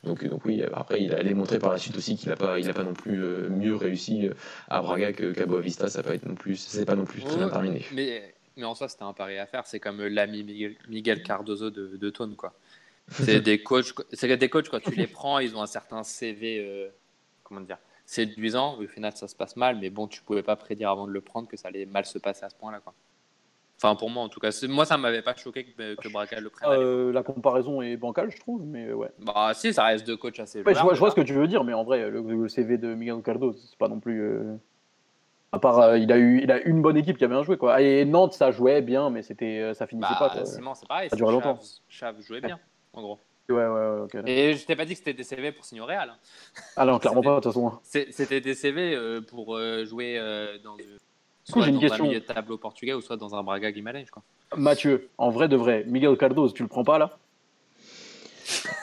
[0.05, 2.69] donc donc oui après il a démontré par la suite aussi qu'il a pas il
[2.69, 3.19] a pas non plus
[3.51, 4.29] mieux réussi
[4.69, 5.89] à Braga qu'à Boavista.
[5.89, 7.85] Ça pas être non plus c'est pas non plus très bien terminé.
[7.95, 9.67] Mais mais en soi, c'était un pari à faire.
[9.67, 12.55] C'est comme l'ami Miguel, Miguel Cardozo de, de Tone, quoi.
[13.11, 16.59] C'est des coachs, c'est des coachs quand tu les prends, ils ont un certain CV,
[16.59, 16.89] euh,
[17.45, 18.81] comment dire, séduisant.
[18.81, 21.21] Au final, ça se passe mal, mais bon, tu pouvais pas prédire avant de le
[21.21, 22.95] prendre que ça allait mal se passer à ce point-là, quoi.
[23.77, 26.51] Enfin, pour moi, en tout cas, moi, ça m'avait pas choqué que, que Braga le
[26.51, 26.69] prenne.
[26.73, 29.13] Euh, la comparaison est bancale, je trouve, mais ouais.
[29.21, 30.63] Bah, si, ça reste deux coachs assez.
[30.63, 32.49] Ouais, je, vois, je, vois, ce que tu veux dire, mais en vrai, le, le
[32.49, 34.21] CV de Miguel Cardozo, c'est pas non plus.
[34.21, 34.57] Euh...
[35.53, 37.57] À part, euh, il, a eu, il a une bonne équipe qui a bien joué.
[37.57, 37.81] Quoi.
[37.81, 40.45] Et Nantes, ça jouait bien, mais c'était, euh, ça finissait bah, pas.
[40.45, 41.09] Simon, c'est pareil.
[41.09, 41.59] Ça durait longtemps.
[41.89, 42.59] Chave jouait bien
[42.93, 43.21] en gros.
[43.49, 44.01] Ouais, ouais, ouais.
[44.01, 46.11] Okay, et je t'ai pas dit que c'était des CV pour signer au Real.
[46.11, 46.17] Hein.
[46.77, 47.73] Ah non, clairement pas, de toute façon.
[47.83, 50.77] C'était des CV euh, pour euh, jouer euh, dans,
[51.45, 54.07] soit dans un milieu de tableau portugais ou soit dans un Braga Guimarães.
[54.57, 57.17] Mathieu, en vrai de vrai, Miguel Cardozo, tu le prends pas là?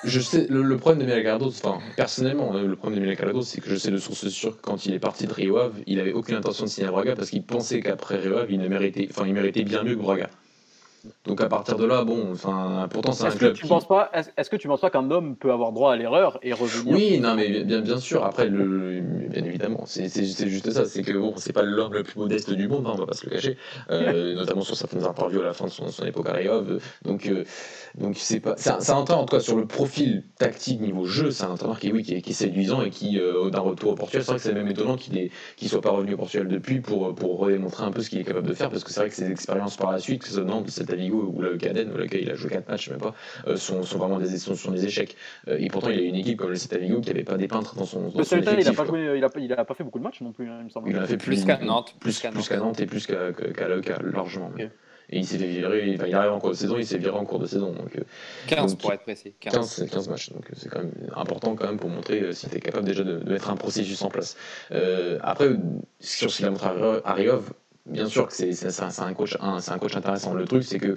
[0.03, 3.61] Je sais, le, problème de Miguel Cardozo, enfin, personnellement, le problème de Miguel Cardozo, c'est
[3.61, 5.99] que je sais de source sûre que quand il est parti de Rio Ave, il
[5.99, 9.25] avait aucune intention de signer à Braga parce qu'il pensait qu'après Rio il, méritait, enfin,
[9.27, 10.29] il méritait bien mieux que Braga.
[11.25, 13.53] Donc à partir de là, bon, enfin, pourtant c'est un club.
[13.53, 15.97] Que tu penses pas, est-ce que tu penses pas qu'un homme peut avoir droit à
[15.97, 18.23] l'erreur et revenir Oui, non, mais bien, bien sûr.
[18.23, 20.07] Après, le, bien évidemment, c'est
[20.47, 20.85] juste ça.
[20.85, 23.15] C'est que bon, c'est pas l'homme le plus modeste du monde, hein, on va pas
[23.15, 23.57] se le cacher.
[23.89, 26.81] Euh, notamment sur certaines interviews à la fin de son, son époque à Rayov.
[27.03, 27.43] Donc, euh,
[27.95, 31.05] donc c'est pas, c'est un, un entraîneur en tout cas sur le profil tactique niveau
[31.05, 33.59] jeu, c'est un entraîneur qui, oui, qui, est, qui est séduisant et qui euh, d'un
[33.59, 36.13] retour au Portugal, c'est vrai que c'est même étonnant qu'il est, qu'il soit pas revenu
[36.13, 38.83] au Portugal depuis pour pour redémontrer un peu ce qu'il est capable de faire, parce
[38.83, 41.41] que c'est vrai que ses expériences par la suite, que ce soit Nantes, Celta Ou
[41.41, 43.13] le Caden, dans lequel il a joué 4 matchs, même pas,
[43.47, 45.15] euh, sont, sont, vraiment des, sont, sont des échecs.
[45.47, 47.75] Euh, et pourtant, il a une équipe comme le Celta qui n'avait pas des peintres
[47.75, 48.09] dans son.
[48.09, 50.03] Dans le Celta, il a pas joué, il a, il a pas fait beaucoup de
[50.03, 50.89] matchs non plus, hein, il me semble.
[50.89, 53.43] Il en a fait plus, plus qu'à Nantes, plus, qu'à Nantes et plus qu'à qu
[53.43, 54.49] l'AEK, largement.
[54.53, 54.69] Okay.
[55.09, 57.15] Et il s'est fait virer, enfin, il arrive en cours de saison, il s'est viré
[57.17, 57.73] en cours de saison.
[57.73, 57.99] Donc,
[58.47, 59.33] 15 donc, pour être précis.
[59.39, 62.55] 15, 15, 15 matchs, donc c'est quand même important quand même pour montrer si tu
[62.55, 64.37] es capable déjà de, de, mettre un processus en place.
[64.71, 65.49] Euh, après,
[65.99, 66.69] sur ce qu'il a montré
[67.03, 67.51] à Riov,
[67.85, 70.33] bien sûr que c'est un, coach, un, un coach intéressant.
[70.33, 70.95] Le truc, c'est que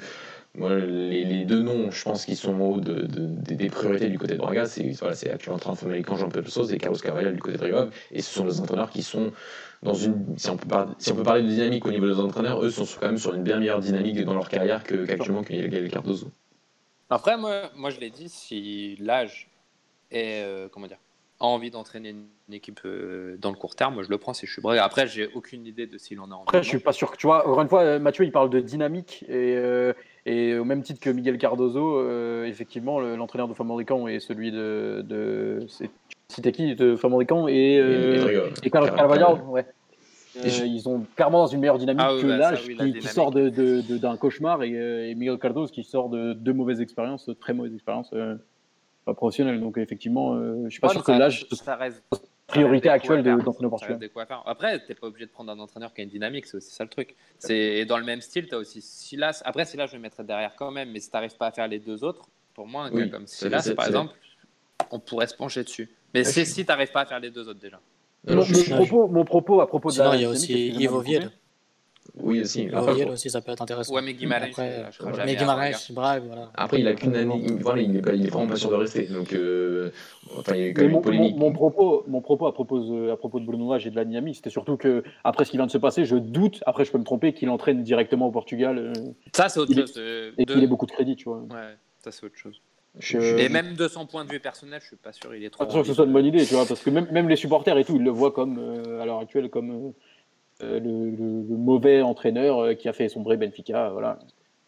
[0.57, 4.09] moi, les, deux noms, je pense, qui sont en haut de, de, de, des priorités
[4.09, 6.99] du côté de Braga, c'est voilà, actuellement en train de faire Jean-Pierre Sauce et Carlos
[6.99, 9.33] Carvalhal du côté de Rio Et ce sont des entraîneurs qui sont
[9.83, 10.39] dans une.
[10.39, 10.67] Si on, peut
[11.23, 13.81] parler de dynamique au niveau des entraîneurs, eux sont quand même sur une bien meilleure
[13.81, 16.31] dynamique dans leur carrière qu'actuellement qu qu'il y a les Cardozo.
[17.11, 19.51] Après, moi, moi je l'ai dit, si l'âge
[20.11, 20.43] est.
[20.43, 20.99] Euh, comment dire
[21.39, 24.47] a envie d'entraîner une équipe euh, dans le court terme, moi je le prends si
[24.47, 24.85] je suis Braga.
[24.85, 26.43] Après, j'ai aucune idée de s'il en a envie.
[26.47, 27.47] Après, je suis pas sûr que tu vois.
[27.47, 29.93] Encore une fois, Mathieu, il parle de dynamique et, euh,
[30.25, 35.05] et au même titre que Miguel Cardozo, euh, effectivement, l'entraîneur de Famalicão et celui de,
[35.07, 35.67] de
[36.29, 39.67] c'était qui de Famalicão et, euh, et, et, et Carlos Carvalhal, ouais.
[40.45, 43.09] Je- ils sont clairement dans une meilleure dynamique Ah oui, que bah, l'âge oui, qui,
[43.09, 46.53] sort de- de- de- d'un cauchemar et, euh, et Miguel Cardoso qui sort de deux
[46.53, 48.37] mauvaises expériences, très mauvaises expériences euh,
[49.07, 49.61] pas professionnelles.
[49.61, 52.03] Donc effectivement, euh, je suis pas Ouais, sûr que l'âge ça reste
[52.47, 54.11] priorité actuelle d'entraîneur portugais.
[54.45, 56.85] Après, t'es pas obligé de prendre un entraîneur qui a une dynamique, c'est aussi ça
[56.85, 57.15] le truc.
[57.39, 59.43] C'est et dans le même style, tu as aussi Silas.
[59.45, 61.79] Après, Silas, je le mettrais derrière quand même, mais si t'arrives pas à faire les
[61.79, 64.15] deux autres, pour moi, un Oui, gars comme Silas, par exemple,
[64.91, 65.89] on pourrait se pencher dessus.
[66.13, 67.81] Mais c'est si t'arrives pas à faire les deux autres déjà.
[68.29, 70.81] Alors, Mon, propos, mon propos à propos de Sinon, la il y a aussi excusez-moi
[70.81, 71.17] Yves de vous couper.
[71.17, 71.31] Oviel.
[72.19, 72.69] Oui, aussi.
[73.11, 73.95] Aussi, ça peut être intéressant.
[73.95, 76.51] Ouais, mais Guimarães, Après, il lâchera mais voilà.
[76.55, 77.41] Après, il a qu'une année.
[77.45, 79.07] il- Voilà, il est, pas- il est vraiment pas sûr de rester.
[79.07, 79.91] Donc, euh,
[80.39, 81.37] enfin, il y a quand Mais même mon, une polémique.
[81.37, 83.97] mon- mon propos, mon propos à propos, de, à propos de Bruno Lage et de
[83.97, 86.85] la dynamique, c'était surtout que après ce qui vient de se passer, je doute, après
[86.85, 88.93] je peux me tromper, qu'il entraîne directement au Portugal euh,
[89.35, 89.95] Ça, c'est autre Il chose.
[89.99, 91.39] euh, et de- qu'il ait beaucoup de crédit, tu vois.
[91.41, 92.61] Ouais, ça, c'est autre chose.
[92.99, 95.51] Je, Et même de son point de vue personnel, je suis pas sûr, il est
[95.51, 95.67] trop.
[95.67, 97.37] pas sûr que ce soit une bonne idée, tu vois, parce que même, même les
[97.37, 99.93] supporters et tout, ils le voient comme, euh, à l'heure actuelle, comme euh, euh,
[100.61, 104.19] le, le- le mauvais entraîneur euh, qui a fait sombrer Benfica, voilà.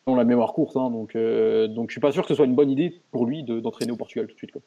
[0.07, 2.47] Ont la mémoire courte, hein, donc, euh, donc je suis pas sûr que ce soit
[2.47, 4.53] une bonne idée pour lui de- d'entraîner au Portugal tout de suite.
[4.53, 4.63] Quoi.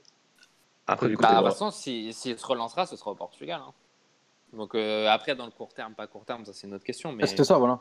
[0.88, 3.16] Après, du côté Bah, de toute façon, s'il si, s'il se relancera, ce sera au
[3.16, 3.60] Portugal.
[3.66, 3.74] hein.
[4.54, 7.12] Donc euh, après, dans le court terme, pas court terme, ça c'est une autre question.
[7.14, 7.80] Mais C'était ça, voilà.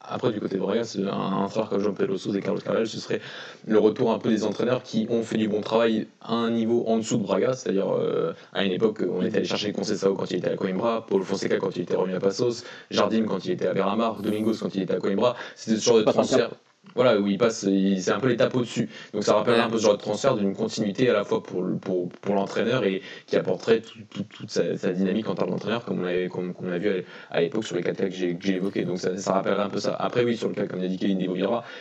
[0.00, 2.86] Après, du côté de Braga, c'est un, un entraîneur comme Jean-Pierre Souza et Carlos Carvalho,
[2.86, 3.20] ce serait
[3.66, 6.84] le retour un peu des entraîneurs qui ont fait du bon travail à un niveau
[6.86, 10.30] en dessous de Braga, c'est-à-dire euh, à une époque, on était allé chercher Conceição quand
[10.30, 13.50] il était à Coimbra, Paul Fonseca quand il était revenu à Passos, Jardim quand il
[13.52, 15.34] était à Beramar, Domingos quand il était à Coimbra.
[15.56, 16.50] C'était ce genre de transfert.
[16.94, 18.88] Voilà, où il passe, c'est un peu l'étape au-dessus.
[19.12, 21.64] Donc ça rappelle un peu ce genre de transfert d'une continuité à la fois pour,
[21.80, 25.84] pour, pour l'entraîneur et qui apporterait tout- tout- toute sa, sa dynamique en termes d'entraîneur,
[25.84, 28.14] comme on l'avait comme, comme on l'a vu à, l'époque sur les quatre cas que
[28.14, 28.84] j'ai évoqués.
[28.84, 29.94] Donc ça, ça rappelle un peu ça.
[29.94, 31.18] Après, oui, sur le cas, comme l'a dit Kevin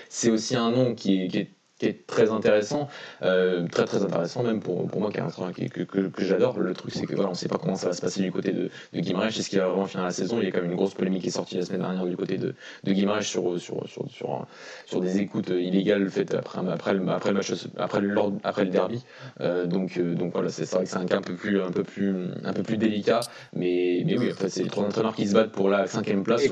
[0.10, 2.88] c'est aussi un nom qui est, qui est, qui est très intéressant,
[3.22, 6.08] euh, très très intéressant même pour, pour moi qui est un entraîneur qui- que, que,
[6.08, 6.60] que j'adore.
[6.60, 8.32] Le truc, c'est que voilà, on ne sait pas comment ça va se passer du
[8.32, 9.00] côté de, de.
[9.28, 11.22] Est-ce qu'il va vraiment finir la saison Il y a quand même une grosse polémique
[11.24, 14.48] qui est sortie la semaine dernière du côté de, de sur, sur, sur, sur, un-
[14.86, 18.72] sur des écoutes illégales faites après, après, le, après, le match, après, le, après le
[18.72, 19.04] derby.
[19.42, 21.72] Euh, donc, euh, donc voilà, c'est vrai que c'est un cas un peu plus, un
[21.72, 23.20] peu plus, un peu plus délicat.
[23.54, 26.24] Mais, mais oui, en fait, c'est les trois entraîneurs qui se battent pour la cinquième
[26.24, 26.42] place.
[26.44, 26.50] Et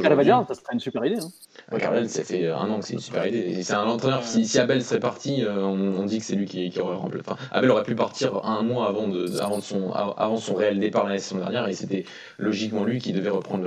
[0.48, 1.18] ça serait une super idée.
[1.20, 1.32] Hein.
[1.80, 3.64] Carvalho, ça fait un an que c'est une super idée.
[3.64, 6.70] C'est un entraîneur, si, si Abel serait parti, euh, on, dit que c'est lui qui,
[6.70, 7.24] qui aurait remplacé.
[7.28, 11.68] Enfin, Abel aurait pu partir un mois avant, de, son, réel départ la saison dernière,
[11.68, 12.06] et c'était
[12.38, 13.66] logiquement lui qui devait reprendre,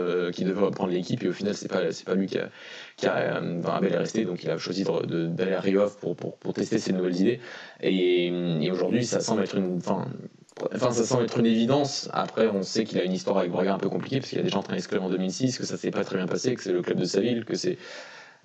[0.60, 1.22] reprendre l'équipe.
[1.22, 2.48] Et au final, c'est pas, lui qui a.
[2.96, 5.60] Qui a euh, enfin, Abel est resté, donc il a choisi de- de- d'aller à
[5.60, 7.40] Rio pour, tester ses nouvelles idées.
[7.80, 9.76] Et, aujourd'hui, ça semble être une.
[9.76, 10.06] Enfin,
[10.74, 12.08] Enfin, ça semble être une évidence.
[12.12, 14.42] Après, on sait qu'il a une histoire avec Braga un peu compliquée, parce qu'il a
[14.42, 16.72] déjà entraîné ce club en 2006, que ça s'est pas très bien passé, que c'est
[16.72, 17.78] le club de sa ville, que c'est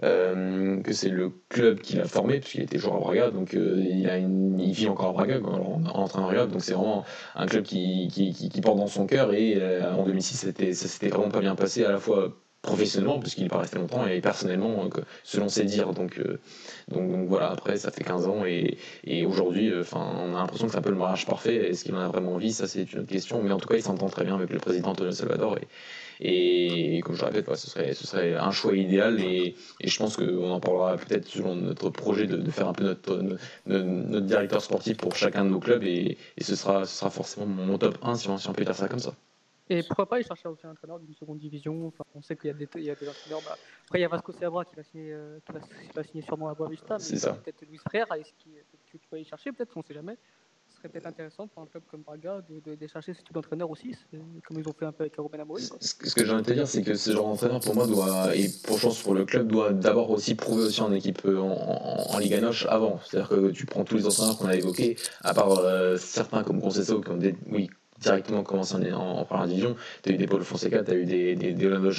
[0.01, 3.75] euh, que c'est le club qui l'a formé, puisqu'il était joueur à Braga, donc euh,
[3.77, 7.03] il, vit encore à Braga quoi, en, en entraînant à Rio, donc c'est vraiment
[7.35, 8.09] un club qui,
[8.63, 11.85] porte dans son cœur, et euh, en 2006, c'était- ça s'était vraiment pas bien passé,
[11.85, 15.93] à la fois professionnellement, puisqu'il n'est pas resté longtemps, et personnellement, euh, selon ses dires.
[15.93, 16.19] Donc,
[17.27, 18.77] voilà, après, ça fait 15 ans, et,
[19.25, 21.55] aujourd'hui, on a l'impression que c'est un peu le mariage parfait.
[21.69, 22.53] Est-ce qu'il en a vraiment envie?
[22.53, 23.43] Ça, c'est une autre question.
[23.43, 25.57] Mais en tout cas, il s'entend très bien avec le président Antonio Salvador.
[26.19, 29.19] Et, comme je le répète, ouais, ce, serait, ce serait un choix idéal.
[29.21, 32.73] Et, et je pense qu'on en parlera peut-être selon notre projet de, de faire un
[32.73, 35.83] peu notre, notre, notre directeur sportif pour chacun de nos clubs.
[35.83, 38.65] Et, et ce, sera, ce sera forcément mon top 1, si on, si on peut
[38.65, 39.15] dire ça comme ça.
[39.69, 41.87] Et pourquoi pas, il cherche aussi un entraîneur d'une seconde division.
[41.87, 43.41] Enfin, on sait qu'il y a des, il y a des entraîneurs.
[43.45, 46.03] Bah, après, il y a Vasco Seabra qui va signer, euh, qui va, qui va
[46.03, 46.99] signer sûrement à Boavista.
[46.99, 47.33] C'est mais ça.
[47.33, 50.17] Peut-être Luis Frère, est-ce que tu vas y chercher, peut-être, on ne sait jamais.
[50.83, 53.69] Serait peut-être intéressant pour un club comme Braga de, de, de chercher ce type d'entraîneur
[53.69, 53.95] aussi,
[54.45, 55.63] comme ils ont fait un peu avec Ruben Amorim.
[55.79, 58.35] Ce que j'ai envie de te dire, c'est que ce genre d'entraîneur, pour moi, doit,
[58.35, 61.51] et pour chance pour le club, doit d'abord aussi prouver aussi en équipe euh, en,
[61.51, 62.99] en, en Liga Noche avant.
[63.05, 66.59] C'est-à-dire que tu prends tous les entraîneurs qu'on a évoqués, à part euh, certains comme
[66.59, 67.69] Conceição qui ont des, oui,
[68.03, 69.75] directement commencé en, première division.
[70.03, 71.89] Tu as eu des Paul Fonseca, tu as eu des, des, des Orlando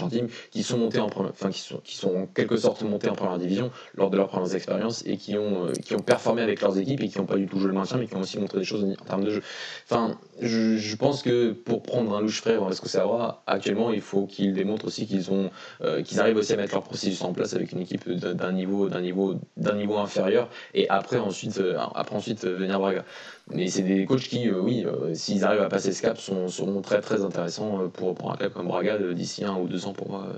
[0.51, 3.39] qui sont montés en enfin qui sont, qui sont en quelque sorte montés en première
[3.39, 6.79] division lors de leurs premières expériences et qui ont, euh, qui ont performé avec leurs
[6.79, 8.59] équipes et qui n'ont pas du tout joué le maintien mais qui ont aussi montré
[8.59, 9.43] des choses en, termes de jeu.
[9.89, 14.27] Enfin, je, pense que pour prendre un louche frère en ça aura, actuellement il faut
[14.27, 15.51] qu'ils démontrent aussi qu'ils ont
[15.83, 18.89] euh, qu'ils arrivent aussi à mettre leur processus en place avec une équipe d'un niveau
[18.89, 23.05] d'un niveau d'un niveau inférieur et après ensuite euh, après ensuite venir Braga.
[23.49, 26.49] Mais c'est des coachs qui, euh, oui, euh, s'ils arrivent à passer ce cap, sont,
[26.49, 29.93] seront très très intéressants euh, pour, un club comme Braga d'ici un ou deux ans
[29.93, 30.29] pour moi.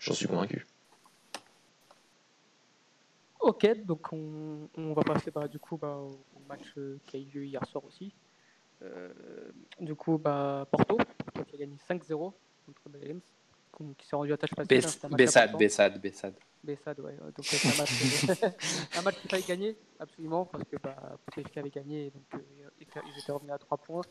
[0.00, 0.66] J'en suis convaincu.
[3.40, 6.74] Ok, donc on, va passer bah, du coup bah, au match
[7.06, 8.14] qui a eu lieu hier soir aussi.
[9.80, 10.96] Du coup, bah, Porto,
[11.46, 12.32] qui a gagné 5-0
[12.66, 13.20] contre qu'on-
[13.96, 14.68] qui s'est rendu à tâche facile.
[15.16, 15.56] Bessade.
[15.56, 16.34] Bessade, Bessade.
[16.62, 17.16] Bessade, ouais.
[17.16, 18.46] Donc c'est un match,
[18.98, 20.96] un match qu'il fallait gagner, absolument, parce que bah,
[21.56, 22.38] avait gagné, et donc euh,
[22.80, 24.02] ils étaient- revenus à 3 points.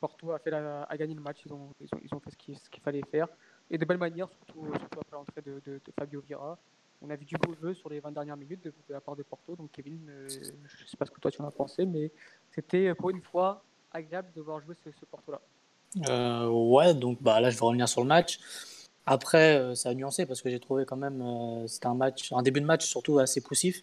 [0.00, 2.30] Porto a, fait la- a gagné le match, ils ont, ils ont, ils ont fait
[2.32, 3.28] ce qu'il ce qu'il fallait faire.
[3.70, 6.58] et de belle manière, surtout, surtout après l'entrée de, de, de Fabio Vieira.
[7.04, 9.14] On a vu du beau jeu sur les 20 dernières minutes de, de la part
[9.16, 9.54] de Porto.
[9.56, 12.10] Donc, Kevin, euh, je ne sais pas ce que toi tu en as pensé, mais
[12.50, 15.40] c'était euh, pour une fois agréable de voir jouer ce, ce Porto-là.
[16.08, 18.38] Euh, ouais, donc bah, là, je vais revenir sur le match.
[19.06, 22.32] Après, euh, ça a nuancé parce que j'ai trouvé quand même, euh, c'était un match,
[22.32, 23.82] un début de match surtout assez poussif.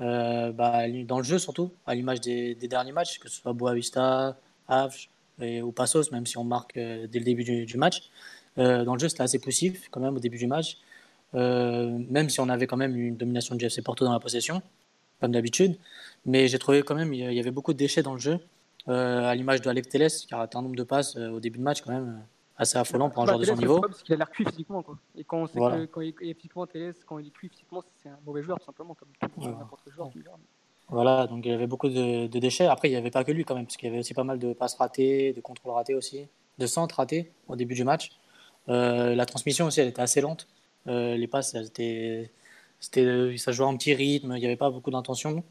[0.00, 4.36] Euh, bah, dans le jeu surtout, à l'image des, derniers matchs, que ce soit Boavista,
[4.66, 5.10] Avge
[5.40, 8.10] et, ou Passos, même si on marque dès le début du, match.
[8.56, 10.78] Dans le jeu, c'était assez poussif quand même au début du match.
[11.34, 14.62] Même si on avait quand même une domination du FC Porto dans la possession,
[15.20, 15.76] comme d'habitude.
[16.26, 18.38] Mais j'ai trouvé quand même, il y avait beaucoup de déchets dans le jeu.
[18.86, 21.64] À l'image de Alex Teles, qui a raté un nombre de passes au début de
[21.64, 22.22] match quand même
[22.60, 23.80] assez affolant pour un Bah, joueur de son niveau.
[23.96, 24.82] c'est qu'il a l'air cuit physiquement.
[24.82, 24.98] Quoi.
[25.16, 25.78] Et quand on sait Voilà.
[25.78, 28.58] que quand il, et physiquement, Telles, quand il est cuit physiquement, c'est un mauvais joueur,
[28.58, 29.56] tout simplement, comme Voilà.
[29.58, 30.10] n'importe quel joueur.
[30.88, 32.66] Voilà, donc il y avait beaucoup de, de déchets.
[32.66, 34.24] Après, il n'y avait pas que lui quand même, parce qu'il y avait aussi pas
[34.24, 36.26] mal de passes ratées, de contrôles ratés aussi,
[36.58, 38.10] de centres ratés au début du match.
[38.68, 40.48] Euh, la transmission aussi, elle était assez lente.
[40.88, 42.30] Euh, les passes, elles étaient,
[42.80, 45.44] c'était, ça jouait en petit rythme, il n'y avait pas beaucoup d'intention.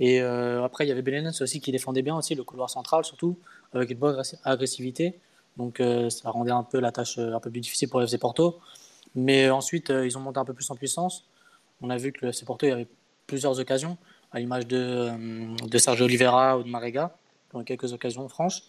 [0.00, 3.04] Et euh, après, il y avait Belenens aussi qui défendait bien aussi, le couloir central
[3.04, 3.36] surtout,
[3.72, 5.18] avec une bonne agressi- agressivité.
[5.58, 8.06] Donc euh, ça rendait un peu la tâche euh, un peu plus difficile pour le
[8.06, 8.60] FC Porto.
[9.14, 11.28] Mais ensuite, euh, ils ont monté un peu plus en puissance.
[11.82, 12.88] On a vu que le FC Porto, il y avait
[13.26, 13.98] plusieurs occasions
[14.30, 15.10] à l'image de,
[15.78, 17.16] Sergio Oliveira ou de Marega,
[17.54, 18.62] eu quelques occasions franches.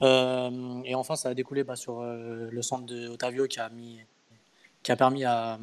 [0.00, 5.60] Et enfin, ça a découlé bah, sur le centre de Otavio qui a, permis à,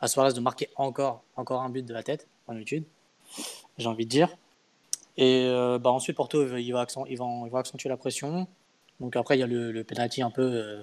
[0.00, 2.84] à Suarez de marquer encore, encore un but de la tête, comme d'habitude,
[3.78, 4.36] j'ai envie de dire.
[5.16, 5.46] Et
[5.80, 8.48] bah, ensuite, Porto, il va accentuer la pression.
[9.02, 10.82] Donc après, il y a le, le penalty un peu, euh,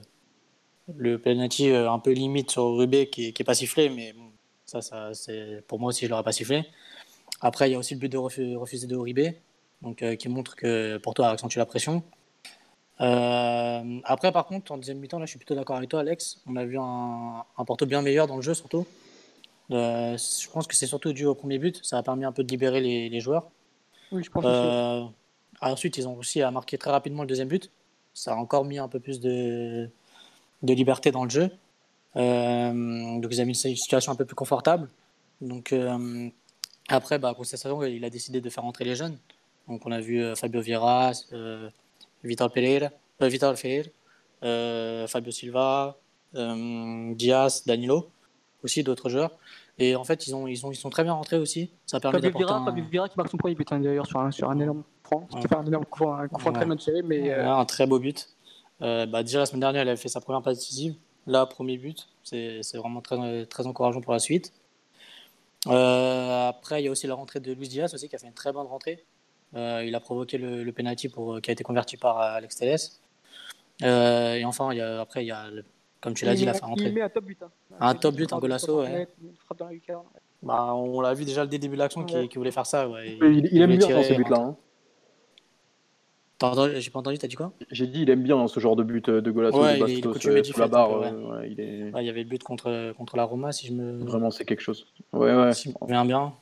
[0.97, 4.25] le penalty euh, un peu limite sur Rubé qui, qui est pas sifflé, mais bon,
[4.65, 6.65] ça, ça c'est pour moi aussi, je l'aurais pas sifflé.
[7.39, 9.33] Après, il y a aussi le but de refu- refusé de Uribe,
[9.81, 12.03] donc, euh, qui montre que Porto a accentué la pression.
[12.99, 16.41] Euh, après, par contre, en deuxième mi-temps, là, je suis plutôt d'accord avec toi, Alex.
[16.45, 18.85] On a vu un, un Porto bien meilleur dans le jeu, surtout.
[19.69, 21.79] Je pense que c'est surtout dû au premier but.
[21.85, 23.49] Ça a permis un peu de libérer les, les joueurs.
[24.11, 24.43] Oui, je pense
[25.61, 27.71] ensuite, ils ont réussi à marquer très rapidement le deuxième but.
[28.19, 29.89] Ça a encore mis un peu plus de,
[30.61, 31.49] de liberté dans le jeu.
[32.17, 34.89] Euh, donc, ils ont mis une situation un peu plus confortable.
[35.39, 36.29] Donc, euh,
[36.89, 39.17] après, bah, Conceição, il a décidé de faire rentrer les jeunes.
[39.69, 41.69] Donc, on a vu euh, Fabio Vieira, euh,
[42.25, 42.89] Vital Pereira,
[43.21, 45.95] euh, Vital Ferreira, Fabio Silva,
[46.33, 48.09] Diaz, Danilo,
[48.65, 49.31] aussi d'autres joueurs.
[49.77, 51.71] Et en fait, ils, ont, ils, ont, ils sont très bien rentrés aussi.
[51.85, 52.65] Ça a permis Fabio Vieira, un...
[52.65, 55.19] Fabio Vieira qui marque son premier but hein, d'ailleurs sur un, sur un énorme franc.
[55.21, 55.27] Ouais.
[55.41, 56.55] C'était pas un énorme coup, franc, un coup franc Ouais.
[56.57, 58.29] très bien tiré, mais Ouais, euh, un très beau but.
[58.81, 60.95] Euh, bah, déjà la semaine dernière, il avait fait sa première passe décisive.
[61.27, 64.53] Là, premier but, c'est c'est vraiment très, très encourageant pour la suite.
[65.67, 68.27] Euh, après, il y a aussi la rentrée de Luis Diaz aussi, qui a fait
[68.27, 69.03] une très bonne rentrée.
[69.55, 72.77] Euh, il a provoqué le, le penalty pour, qui a été converti par Alex Telles.
[73.83, 75.65] Euh, et enfin, il y a, après, il y a, le-
[76.01, 76.91] comme tu l'as il, dit, la met, fin il rentrée.
[76.91, 77.43] met un top but.
[77.43, 77.49] hein.
[77.81, 78.85] Un top qui but, un golasso, ouais.
[78.87, 80.03] fenêtre, Une frappe dans la lucarne.
[80.41, 82.87] Bah, on l'a vu déjà le dès le début de l'action qu'il voulait faire ça.
[82.87, 83.17] Ouais.
[83.21, 84.35] Il, il aime bien tirer dans rentrer.
[84.41, 84.55] hein.
[86.41, 87.51] J'ai pas entendu, t'as dit quoi?
[87.69, 89.97] J'ai dit, il aime bien ce genre de but euh, de Golasso, Ouais, de il
[89.97, 90.87] il Bastos, euh, du sous la barre.
[90.99, 91.91] peu, euh, ouais, il est...
[91.93, 94.45] Ouais, Il y avait le but contre, contre la Roma, si je me, Vraiment, c'est
[94.45, 94.87] quelque chose.
[95.11, 95.51] Ouais, ouais.
[95.53, 96.33] si je me souviens bien.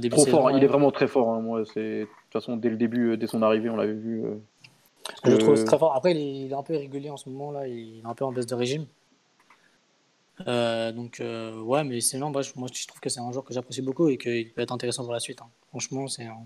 [0.00, 0.62] Début Trop fort, il ouais.
[0.62, 1.30] est vraiment très fort.
[1.30, 1.40] hein.
[1.40, 4.24] Moi, c'est de toute façon dès le début, euh, dès son arrivée, on l'avait vu.
[4.24, 4.36] euh,
[5.04, 5.96] parce Je que- trouve très fort.
[5.96, 7.66] Après, il est, il un peu irrégulier en ce moment là.
[7.66, 8.86] Il est un peu en baisse de régime.
[10.46, 13.52] Euh, donc euh, ouais, mais sinon, je- moi je trouve que c'est un joueur que
[13.52, 15.40] j'apprécie beaucoup et qu'il peut être intéressant pour la suite.
[15.42, 15.48] hein.
[15.70, 16.38] Franchement, c'est un,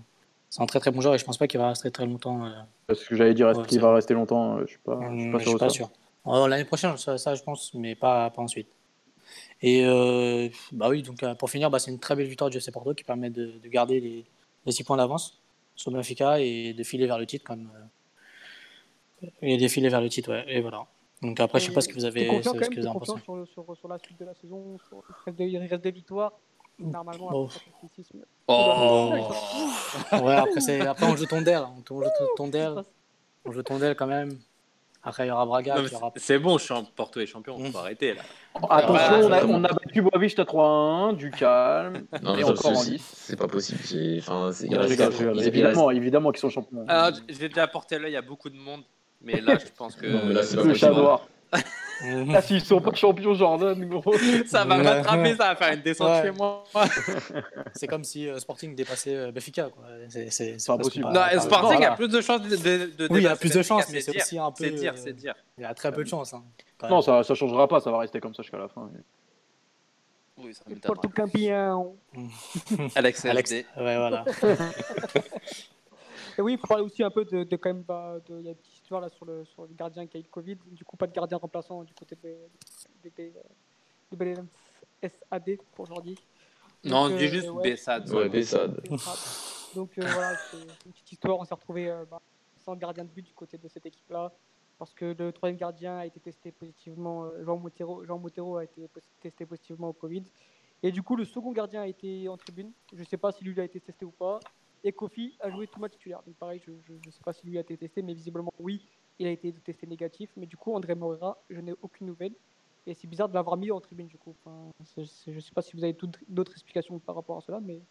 [0.55, 2.45] c'est un très très bon joueur et je pense pas qu'il va rester très longtemps.
[2.45, 2.51] euh,
[2.87, 5.19] Parce que j'allais dire, est-ce Ouais, qu'il va rester longtemps euh, Je suis pas, je
[5.21, 5.75] suis pas je sûr suis de pas ça.
[5.75, 5.89] sûr.
[6.25, 8.69] Alors, L'année prochaine, ça, ça, je pense, mais pas, pas ensuite.
[9.61, 12.71] Et euh, bah oui, donc pour finir, bah, c'est une très belle victoire du FC
[12.71, 14.25] Porto qui permet de, de garder les,
[14.65, 15.41] les 6 points d'avance
[15.75, 17.69] sur Benfica et de filer vers le titre comme
[19.23, 20.45] euh, et de filer vers le titre, ouais.
[20.47, 20.85] Et voilà.
[21.21, 23.11] Donc après, je sais pas ce que vous avez, ce que vous en pensez.
[23.23, 25.91] sur, sur, sur la suite de la saison sur- il, reste des, il reste des
[25.91, 26.33] victoires.
[26.79, 27.59] Normalement, après.
[28.47, 29.11] Oh
[30.23, 32.03] Ouais, après, c'est, après on joue Tondel, on joue
[32.35, 32.75] Tondel,
[33.45, 34.37] on joue Tondel quand même.
[35.07, 36.11] Après, il y aura Braga, Non, aura...
[36.15, 37.65] c'est- bon, champ- Porto est champion, Mm.
[37.71, 38.21] faut arrêter là.
[38.69, 42.91] Attention, on, a, on a battu Boavista 3-1, du calme, Non, et encore en c'est-
[42.91, 43.11] lice.
[43.15, 43.79] C'est pas possible.
[43.83, 45.29] c'est- Enfin, rigole, rigole.
[45.37, 46.85] reste- Évidemment, évidemment qu'ils sont champions.
[46.87, 48.81] Alors, j- j'ai déjà porté l'œil à beaucoup de monde,
[49.21, 50.95] mais là, je pense que Non, mais là, c'est pas possible.
[52.03, 52.33] Mhm.
[52.35, 54.13] Ah, s'ils sont pas champions, Jordan, gros.
[54.47, 54.83] ça va Ouais.
[54.83, 56.23] m'attraper, ça va faire une descente Ouais.
[56.23, 56.63] chez moi.
[57.73, 59.69] C'est comme si euh, Sporting dépassait euh, Benfica.
[59.69, 59.83] Quoi.
[60.09, 61.05] C'est, pas possible.
[61.05, 63.61] Non, pas- Sporting a plus de chances de, de, de Oui, il a plus de
[63.61, 64.65] chances, mais c'est aussi un peu.
[64.65, 65.35] C'est dire, euh, c'est dire.
[65.57, 66.33] Il y a très peu de chance.
[66.33, 66.43] Hein,
[66.89, 68.89] Non, ça, ça changera pas, ça va rester comme ça jusqu'à la fin.
[70.37, 71.95] Oui, ça Porto Campion.
[72.95, 74.25] Alex, Alex, ouais, voilà.
[76.37, 77.83] Et oui, il faut parler aussi un peu de, de quand même.
[77.83, 78.53] bah, de- Il y a
[78.85, 80.57] histoire là sur le, sur le gardien qui a eu le Covid.
[80.67, 82.35] Du coup, pas de gardien remplaçant du côté de,
[83.03, 84.47] du Belém
[85.01, 86.15] SAD pour aujourd'hui.
[86.83, 87.63] Non, Donc, dis euh, juste ouais.
[87.63, 88.13] Bessade.
[88.13, 88.29] Ouais.
[89.73, 91.39] Donc euh, voilà, c'est une petite histoire.
[91.39, 92.21] On s'est retrouvé euh, bah,
[92.63, 94.31] sans gardien de but du côté de cette équipe-là.
[94.77, 97.57] Parce que le troisième gardien a été testé positivement, euh, Jean
[98.19, 98.87] Montero a été
[99.19, 100.23] testé positivement au Covid.
[100.83, 102.71] Et du coup, le second gardien a été en tribune.
[102.93, 104.39] Je ne sais pas si lui a été testé ou pas.
[104.87, 106.21] Et Kofi a joué tout match titulaire.
[106.27, 108.85] Donc pareil, je ne sais pas si lui a été testé, mais visiblement oui,
[109.17, 110.29] il a été testé négatif.
[110.37, 112.33] Mais du coup, André Moreira, je n'ai aucune nouvelle.
[112.85, 114.35] Et c'est bizarre de l'avoir mis en tribune du coup.
[114.45, 117.41] Enfin, c'est- c'est- je ne sais pas si vous avez d'autres explications par rapport à
[117.41, 117.81] cela, mais,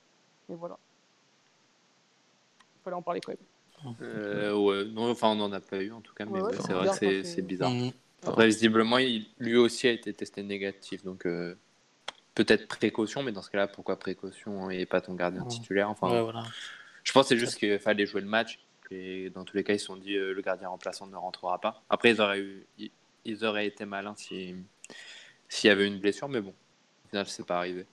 [0.49, 0.79] mais voilà.
[2.77, 3.97] Il fallait en parler quand même.
[4.01, 6.51] Euh, ouais, non, enfin, on n'en a pas eu en tout cas, mais Ouais, ouais,
[6.53, 7.73] ouais, c'est vrai que c'est quoi, c'est c'est- bizarre.
[8.23, 11.57] Après, visiblement, il- lui aussi a été testé négatif, donc euh,
[12.37, 15.49] peut-être précaution, mais dans ce cas-là, pourquoi précaution et pas ton gardien Ouais.
[15.49, 16.45] titulaire Enfin, Ouais, voilà.
[17.05, 18.59] Je pense que c'est juste qu'il fallait jouer le match,
[18.91, 21.61] et dans tous les cas, ils se sont dit euh, le gardien remplaçant ne rentrera
[21.61, 21.83] pas.
[21.89, 22.67] Après, ils auraient, eu,
[23.25, 24.55] ils, auraient été malins si-
[25.49, 26.53] s'il y avait une blessure, mais bon,
[27.05, 27.87] au final, c'est pas arrivé.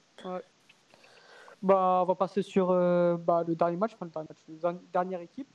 [1.61, 4.73] Bah, on va passer sur euh, bah, le dernier match, enfin le dernier match, la
[4.91, 5.47] dernière équipe.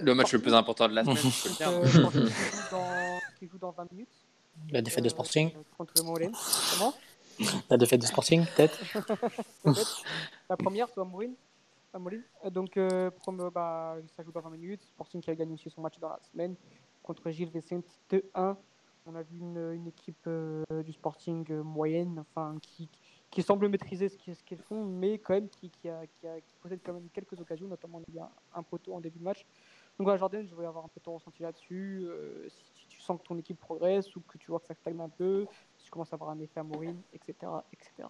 [0.00, 1.68] Le match le plus important de la semaine, je peux le Donc, dire.
[1.70, 4.08] euh, Sporting qui, joue dans, qui joue dans 20 minutes.
[4.70, 5.50] La défaite de euh, Sporting.
[5.76, 6.30] Contre le Moulin.
[6.72, 6.94] Comment?
[7.68, 8.78] La défaite de Sporting, peut-être.
[10.48, 11.32] La première, toi, Moulin?
[12.44, 14.82] Euh, Donc, euh, prom- bah, ça joue dans 20 minutes.
[14.84, 16.56] Sporting qui a gagné aussi son match dans la semaine
[17.02, 18.56] contre Gilles Vicente 2-1.
[19.06, 22.88] On a vu une, équipe euh, du Sporting euh, moyenne, enfin, qui,
[23.30, 26.94] qui semble maîtriser ce qu'ils font, mais quand même qui, a, qui, a- possède quand
[26.94, 29.44] même quelques occasions, notamment il y a un poteau en début de match.
[29.98, 32.08] Donc, voilà, Jordan, je voulais avoir un peu ton ressenti là-dessus.
[32.48, 35.08] si, tu sens que ton équipe progresse ou que tu vois que ça stagne un
[35.10, 37.62] peu, si tu commences à avoir un effet à Morin, etc.
[37.72, 38.08] etc.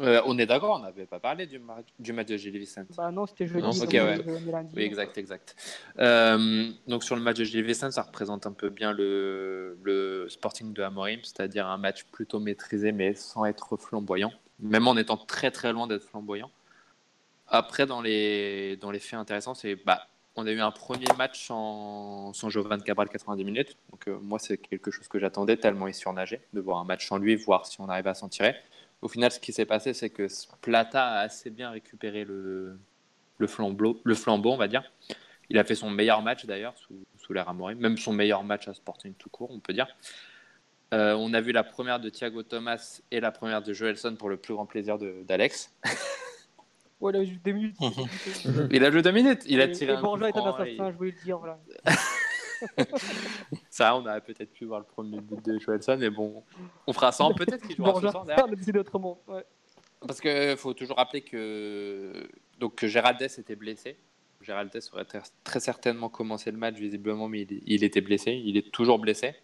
[0.00, 2.86] Euh, on est d'accord, on n'avait pas parlé du, ma- du match de Gilles Vicente.
[2.96, 3.62] Bah non, c'était jeudi.
[3.62, 4.50] Non, donc ok, on ouais.
[4.52, 4.74] lundi.
[4.76, 5.56] Oui, exact, exact.
[5.98, 10.26] Euh, donc sur le match de Gilles Vicente, ça représente un peu bien le, le
[10.28, 15.16] Sporting de Amorim, c'est-à-dire un match plutôt maîtrisé, mais sans être flamboyant, même en étant
[15.16, 16.50] très très loin d'être flamboyant.
[17.48, 21.46] Après, dans les, dans les faits intéressants, c'est bah, on a eu un premier match
[21.46, 23.76] sans, sans Jovan Cabral 90 minutes.
[23.90, 27.08] Donc euh, moi, c'est quelque chose que j'attendais tellement il surnageait, de voir un match
[27.08, 28.54] sans lui, voir si on arrive à s'en tirer.
[29.02, 30.26] Au final, ce qui s'est passé, c'est que
[30.60, 32.78] Plata a assez bien récupéré le,
[33.38, 34.82] le, flambeau, le flambeau, on va dire.
[35.50, 38.74] Il a fait son meilleur match d'ailleurs sous, sous Amorim, même son meilleur match à
[38.74, 39.86] Sporting tout court, on peut dire.
[40.94, 44.30] Euh, on a vu la première de Thiago Thomas et la première de Joelson pour
[44.30, 45.72] le plus grand plaisir d'Alex.
[47.00, 47.76] Ouais, là, juste deux minutes.
[48.72, 50.64] Il a joué deux minutes, il a tiré et un Borja coup est un franc
[50.64, 51.38] et- assassin, je voulais le dire.
[51.38, 51.60] Voilà.
[53.70, 56.42] Ça, on aurait peut-être pu voir le premier but de Joelson, mais bon,
[56.86, 57.28] on fera ça.
[57.36, 58.48] Peut-être qu'il jouera ce Borja soir
[58.80, 59.20] autrement.
[59.26, 59.44] Ouais.
[60.00, 62.28] Parce qu'il faut toujours rappeler que,
[62.58, 63.96] donc, que Géraldès était blessé.
[64.40, 68.32] Géraldès aurait très, certainement commencé le match, visiblement, mais il, il était blessé.
[68.32, 69.34] Il est toujours blessé.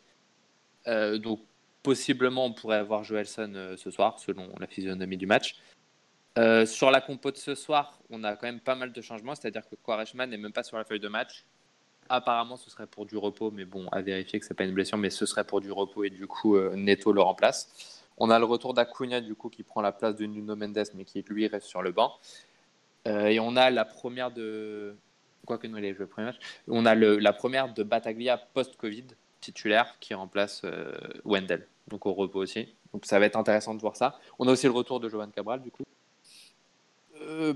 [0.87, 1.41] Euh, donc,
[1.83, 5.57] possiblement, on pourrait avoir Joelson euh, ce soir, selon la physionomie du match.
[6.37, 9.37] Euh, sur la compo de ce soir, on a quand même pas mal de changements,
[9.37, 11.45] c'est-à-dire que Quaresma n'est même pas sur la feuille de match.
[12.09, 14.99] Apparemment, ce serait pour du repos, mais bon, à vérifier que c'est pas une blessure,
[14.99, 18.03] mais ce serait pour du repos et du coup, euh, Neto le remplace.
[18.19, 21.05] On a le retour d'Acuna, du coup, qui prend la place de Nuno Mendes, mais
[21.05, 22.13] qui lui reste sur le banc.
[23.09, 24.95] Euh, et on a la première de.
[25.47, 26.39] Quoi que nous, il ait joué le premier match.
[26.69, 29.05] On a le- la première de Bataglia post-Covid,
[29.41, 30.93] titulaire, qui remplace euh,
[31.25, 32.69] Wendell, donc au repos aussi.
[32.93, 34.19] Donc ça va être intéressant de voir ça.
[34.39, 35.83] On a aussi le retour de Jovan Cabral, du coup.
[37.21, 37.53] Euh,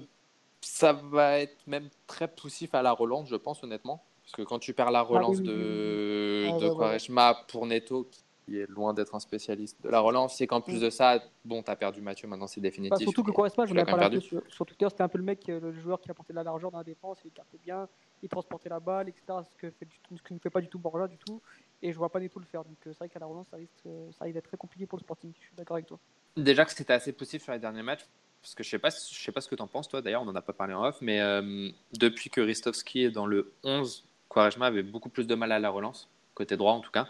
[0.61, 4.03] ça va être même très poussif à la relance, je pense, honnêtement.
[4.29, 6.77] Parce que quand tu perds la relance oui, oui, de, Ah, de ouais, ouais.
[6.77, 8.11] Quaresma pour Neto,
[8.45, 11.63] qui est loin d'être un spécialiste de la relance, c'est qu'en plus de ça, bon,
[11.63, 12.91] tu as perdu Mathieu, maintenant c'est définitif.
[12.91, 15.25] Bah, surtout que Et Quaresma, je l'ai parlé sur, sur Twitter, c'était un peu le
[15.25, 17.89] mec, euh, le joueur qui apportait de la largeur dans la défense, il écartait bien,
[18.23, 19.23] il transportait la balle, etc.
[19.51, 21.41] Ce que, fait du tout- ce que ne fait pas du tout Borja du tout.
[21.81, 22.65] Et je vois pas Neto le faire.
[22.65, 24.85] Donc euh, c'est vrai qu'à la relance, ça risque, euh, ça risque d'être très compliqué
[24.85, 25.33] pour le Sporting.
[25.41, 25.99] Je suis d'accord avec toi.
[26.37, 28.05] Déjà que c'était assez poussif sur les derniers matchs,
[28.43, 30.23] parce que je sais pas, je sais pas ce que tu en penses, toi d'ailleurs,
[30.23, 33.53] on n'en a pas parlé en off, mais euh, depuis que Ristovski est dans le
[33.65, 37.09] 11, Quaresma avait beaucoup plus de mal à la relance, côté droit en tout cas,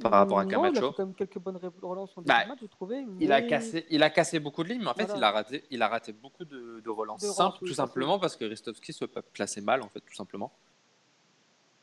[0.00, 0.90] par rapport à Non, Il a Camacho.
[0.92, 3.04] fait quand même quelques bonnes ré- relances en début Bah, de match, j'ai trouvé.
[3.18, 5.18] Il a, cassé, il a cassé beaucoup de lignes, mais en fait, Voilà.
[5.18, 8.18] il, a raté, il a raté beaucoup de, de relances De simples, oui, tout simplement
[8.18, 10.52] parce que Ristovski se plaçait mal, en fait, tout simplement.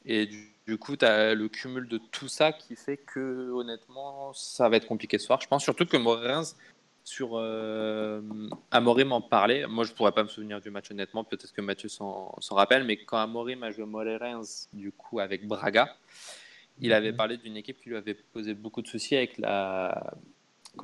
[0.05, 4.33] Et du, du coup, tu as le cumul de tout ça qui fait que, honnêtement,
[4.33, 5.41] ça va être compliqué ce soir.
[5.41, 6.43] Je pense surtout que Morins,
[7.07, 8.21] sur euh,
[8.69, 9.65] Amorim en parlait.
[9.65, 11.23] Moi, je pourrais pas me souvenir du match, honnêtement.
[11.23, 14.41] Peut-être que Mathieu s'en rappelle, mais quand Amorim a joué Morins,
[14.73, 15.95] du coup, avec Braga,
[16.81, 17.17] il avait Mhm.
[17.17, 20.13] parlé d'une équipe qui lui avait posé beaucoup de soucis avec la,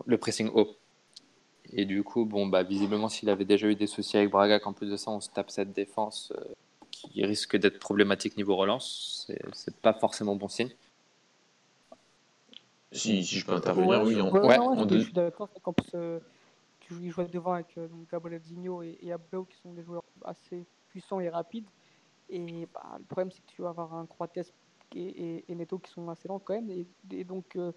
[0.05, 0.78] le pressing haut.
[1.74, 4.71] Et du coup, bon, bah, visiblement, s'il avait déjà eu des soucis avec Braga, qu'en
[4.71, 6.41] plus de ça, on se tape cette défense euh,
[6.89, 10.69] qui risque d'être problématique niveau relance, c'est pas forcément bon signe.
[12.94, 14.22] Si, si je peux intervenir, Ouais, oui.
[14.22, 15.50] En, ouais, ouais, non, en je, deux- je suis d'accord.
[15.50, 16.20] plus, euh,
[16.80, 20.04] tu joues, devant avec euh, donc Gabriel Zinho et, et Abreu, qui sont des joueurs
[20.26, 21.68] assez puissants et rapides.
[22.30, 24.38] Et bah, le problème, c'est que tu vas avoir un Croates
[24.96, 26.70] et, et, et Neto qui sont assez lents quand même.
[26.70, 27.72] Et, et donc, euh,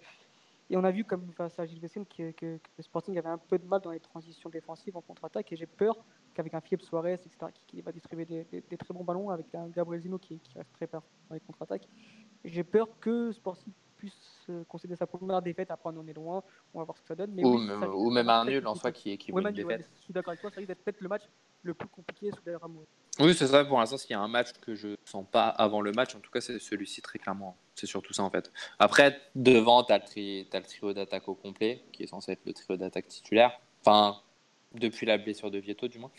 [0.69, 3.29] et on a vu comme face à Gilles Vessine que, que, que le Sporting avait
[3.29, 5.51] un peu de mal dans les transitions défensives en contre-attaque.
[5.51, 5.95] Et j'ai peur
[6.33, 9.29] qu'avec un Philippe Suarez, etc., qui, qui va distribuer des, des- des très bons ballons,
[9.29, 11.87] avec un Gabriel Zinho qui, qui reste très performant dans les contre-attaques,
[12.43, 14.13] j'ai peur que Sporting puisse
[14.49, 15.71] euh, concéder sa première défaite.
[15.71, 16.43] Après, on en est loin.
[16.73, 17.31] On va voir ce que ça donne.
[17.33, 19.47] Mais ou, oui, même, ça ou même un nul en soi qui, qui Ouais, une
[19.47, 19.79] ouais, défaite.
[19.79, 21.23] mais je suis d'accord avec toi, ça risque d'être peut-être le match
[21.63, 22.85] le plus compliqué sous l'air Ramos.
[23.19, 23.65] Oui, c'est ça.
[23.65, 26.19] Pour l'instant, s'il y a un match que je sens pas avant le match, en
[26.19, 27.57] tout cas, c'est celui-ci très clairement.
[27.75, 28.51] C'est surtout ça en fait.
[28.79, 32.77] Après, devant, tu as, le trio d'attaque au complet, qui est censé être le trio
[32.77, 33.59] d'attaque titulaire.
[33.81, 34.21] Enfin,
[34.73, 36.11] depuis la blessure de Vieto, du moins.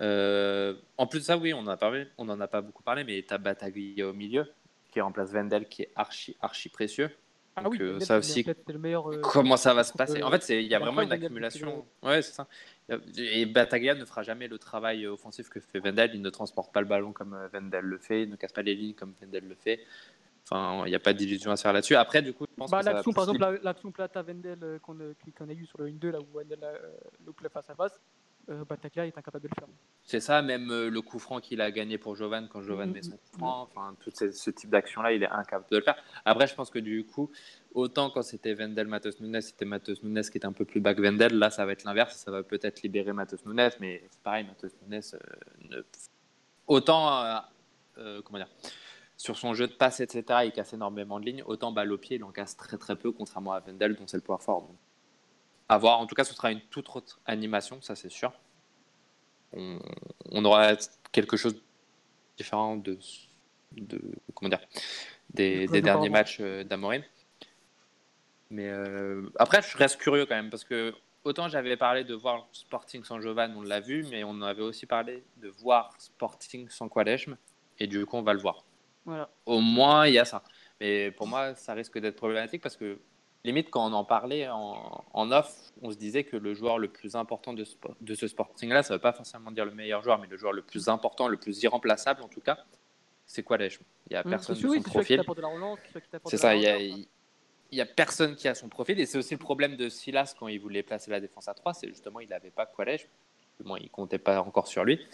[0.00, 2.82] Euh, en plus de ça, oui, on en a, parlé, on en a pas beaucoup
[2.82, 4.50] parlé, mais tu as Bataglia au milieu,
[4.98, 7.08] qui remplace Vendel, qui est archi, archi précieux.
[7.54, 9.10] Ah Donc, oui, euh, ça aussi, peut-être le meilleur.
[9.10, 10.20] euh, Comment ça va se passer?
[10.20, 11.86] euh, En fait, il y a vraiment une accumulation.
[12.02, 12.46] Ouais, c'est ça.
[13.16, 16.10] Et Bataglia ne fera jamais le travail offensif que fait Vendel.
[16.14, 18.22] Il ne transporte pas le ballon comme Vendel le fait.
[18.24, 19.80] Il ne casse pas les lignes comme Vendel le fait.
[20.44, 21.94] Enfin, il n'y a pas d'illusion à se faire là-dessus.
[21.96, 24.78] Après, du coup, je pense Bah, que l'action, par exemple, la- l'action Plata Vendel euh,
[24.80, 26.58] qu'on a, qu'on a eu sur le 1-2, là où Vendel
[27.24, 28.00] le club face à face,
[28.64, 29.68] Bataglia est incapable de le faire.
[30.02, 32.94] C'est ça, même euh, le coup franc qu'il a gagné pour Jovan quand Jovan Mhm.
[32.94, 35.82] met son coup franc, enfin tout ce, ce type d'action-là, il est incapable de le
[35.82, 35.96] faire.
[36.24, 37.30] Après, je pense que du coup,
[37.74, 40.94] autant quand c'était Vendel, Matheus Nunes, c'était Matheus Nunes qui était un peu plus bas
[40.94, 44.22] que Vendel, là ça va être l'inverse, ça va peut-être libérer Matheus Nunes, mais c'est
[44.22, 45.18] pareil, Matheus Nunes, euh,
[45.70, 45.84] ne-
[46.66, 47.38] autant, euh,
[47.98, 48.48] euh, comment dire,
[49.16, 52.16] sur son jeu de passe, etc., il casse énormément de lignes, autant balle au pied,
[52.16, 54.62] il en casse très très peu, contrairement à Vendel, dont c'est le point fort.
[54.62, 54.76] Donc,
[55.68, 58.32] à voir, en tout cas, ce sera une toute autre animation, ça c'est sûr
[59.52, 59.78] on,
[60.30, 60.76] on aura
[61.12, 61.62] quelque chose de
[62.36, 62.98] différent de,
[63.72, 64.00] de
[64.34, 64.60] comment dire,
[65.30, 67.02] des, De des derniers matchs euh, d'Amorim.
[68.50, 70.94] Mais euh, après, je reste curieux quand même parce que
[71.24, 74.86] autant j'avais parlé de voir Sporting sans Jovan, on l'a vu, mais on avait aussi
[74.86, 77.36] parlé de voir Sporting sans Quaresma
[77.78, 78.64] et du coup, on va le voir.
[79.04, 79.28] Voilà.
[79.46, 80.42] Au moins, il y a ça.
[80.80, 82.98] Mais pour moi, ça risque d'être problématique parce que
[83.48, 86.88] limite, quand on en parlait en, en off, on se disait que le joueur le
[86.88, 90.02] plus important de ce, de ce Sporting-là, ça ne veut pas forcément dire le meilleur
[90.02, 92.58] joueur, mais le joueur le plus important, le plus irremplaçable en tout cas,
[93.26, 93.84] c'est Quaresma.
[94.08, 95.22] Il n'y a Hum, personne c'est de oui, son profil.
[96.26, 97.06] c'est ça, il
[97.72, 98.98] y a, personne qui a son profil.
[98.98, 101.74] Et c'est aussi le problème de Silas quand il voulait placer la défense à 3,
[101.74, 103.08] c'est justement il n'avait pas Quaresma.
[103.60, 105.04] Bon, il comptait pas encore sur lui.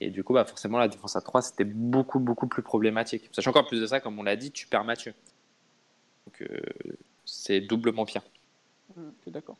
[0.00, 3.28] Et du coup, bah, forcément, la défense à 3, c'était beaucoup, beaucoup plus problématique.
[3.32, 5.14] Sachant qu'en plus de ça, comme on l'a dit, tu perds Mathieu.
[6.26, 6.60] Donc, euh,
[7.32, 8.04] c'est doublement
[9.22, 9.56] suis d'accord.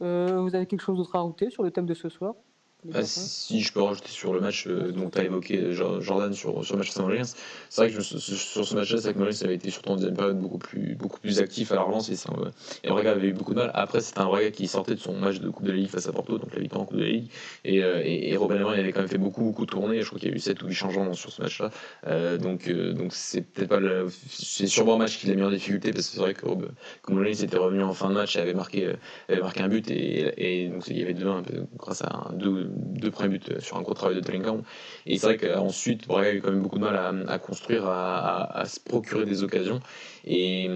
[0.00, 2.34] Euh, vous avez quelque chose d'autre à rajouter sur le thème de ce soir?
[2.94, 6.00] Ah, si je peux rajouter sur le match, euh, donc tu as évoqué euh, Jo-
[6.00, 7.34] Jordan sur, sur le match Saint-Maurice.
[7.68, 10.58] C'est vrai que je- sur ce match-là, Maurice avait été surtout en deuxième période beaucoup
[10.58, 12.50] plus, beaucoup plus actif à la relance et, ça, euh,
[12.84, 13.72] et Braga avait eu beaucoup de mal.
[13.74, 16.06] Après, c'était un Braga qui sortait de son match de Coupe de la Ligue face
[16.06, 17.28] à Porto, donc la victoire en Coupe de la Ligue.
[17.64, 20.00] Et, euh, et, et Robin Amorim avait quand même fait beaucoup, beaucoup tourner.
[20.02, 21.70] Je crois qu'il y a eu 7 ou 8 changements sur ce match-là.
[22.06, 23.80] Euh, donc, donc c'est peut-être pas.
[24.30, 26.46] C'est sûrement un match qu'il a mis en difficulté parce que c'est vrai que
[27.08, 28.92] Maurice était revenu en fin de match et avait marqué,
[29.28, 31.42] avait marqué un but et, et donc il y avait 2-1
[31.76, 34.62] grâce à un- deux, deux premiers buts sur un gros travail de Tellingham.
[35.06, 38.64] Et c'est vrai qu'ensuite, Braga a eu quand même beaucoup de mal à, construire, à,
[38.66, 39.80] se procurer des occasions.
[40.24, 40.68] Et,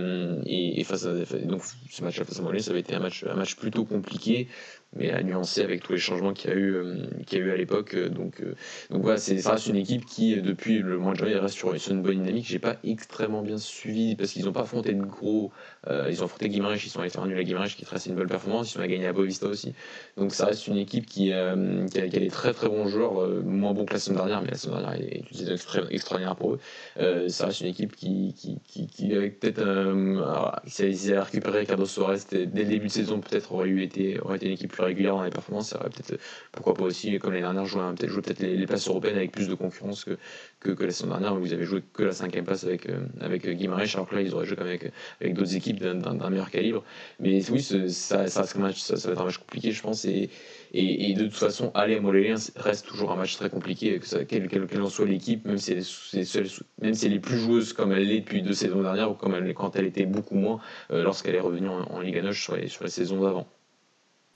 [0.47, 1.12] et, face à,
[1.45, 4.49] donc ce match face à Montpellier, ça avait été un match, un match plutôt compliqué,
[4.97, 7.45] mais à nuancer avec tous les changements qu'il y a eu, euh, qu'il y a
[7.45, 7.97] eu à l'époque.
[7.97, 8.55] Donc, euh,
[8.90, 11.55] donc voilà, c'est, ça reste une équipe qui, euh, depuis le mois de janvier, reste
[11.55, 12.47] sur, une bonne dynamique.
[12.47, 15.51] J'ai pas extrêmement bien suivi parce qu'ils n'ont pas affronté de gros.
[15.88, 18.14] euh, ils ont affronté Guimarães, ils sont allés faire nul à Guimarães qui est une
[18.14, 18.74] belle performance.
[18.74, 19.74] Ils allés gagner à Bovista aussi.
[20.16, 23.22] Donc ça reste une équipe qui, euh, a, qui a des très très bons joueurs,
[23.22, 25.55] euh, moins bons que la semaine dernière, mais la semaine dernière est une saison
[25.90, 26.59] extraordinaire pour eux.
[26.99, 31.20] Euh, ça reste une équipe qui, qui, qui, avec peut-être euh, alors, si ils avaient
[31.20, 34.53] récupéré Carlos Suarez dès le début de saison, peut-être aurait eu été aurait été une
[34.53, 35.70] équipe plus régulière dans les performances.
[35.70, 36.20] Ça aurait peut-être
[36.53, 39.49] pourquoi pas aussi comme l'année dernière jouer peut-être jouer peut-être les, places européennes avec plus
[39.49, 40.18] de concurrence que,
[40.61, 43.07] que, que la saison dernière où vous avez joué que la cinquième place avec euh,
[43.20, 46.30] avec Guimarães alors que là ils auraient joué quand même avec avec d'autres équipes d'un-
[46.30, 46.85] meilleur calibre.
[47.20, 50.05] Mais oui, ça, ça, match, va être un match compliqué, je pense.
[50.05, 50.30] Et,
[50.74, 54.89] de toute façon, aller à Montpellier reste toujours un match très compliqué, que quelle, quelle,
[54.89, 58.20] soit l'équipe, même si elle est, même si elle est plus joueuse comme elle l'est
[58.20, 60.61] depuis deux saisons dernières ou comme elle, quand elle était beaucoup moins
[60.91, 63.47] euh, lorsqu'elle est revenue en, en Ligue 1 sur les, sur les saisons d'avant.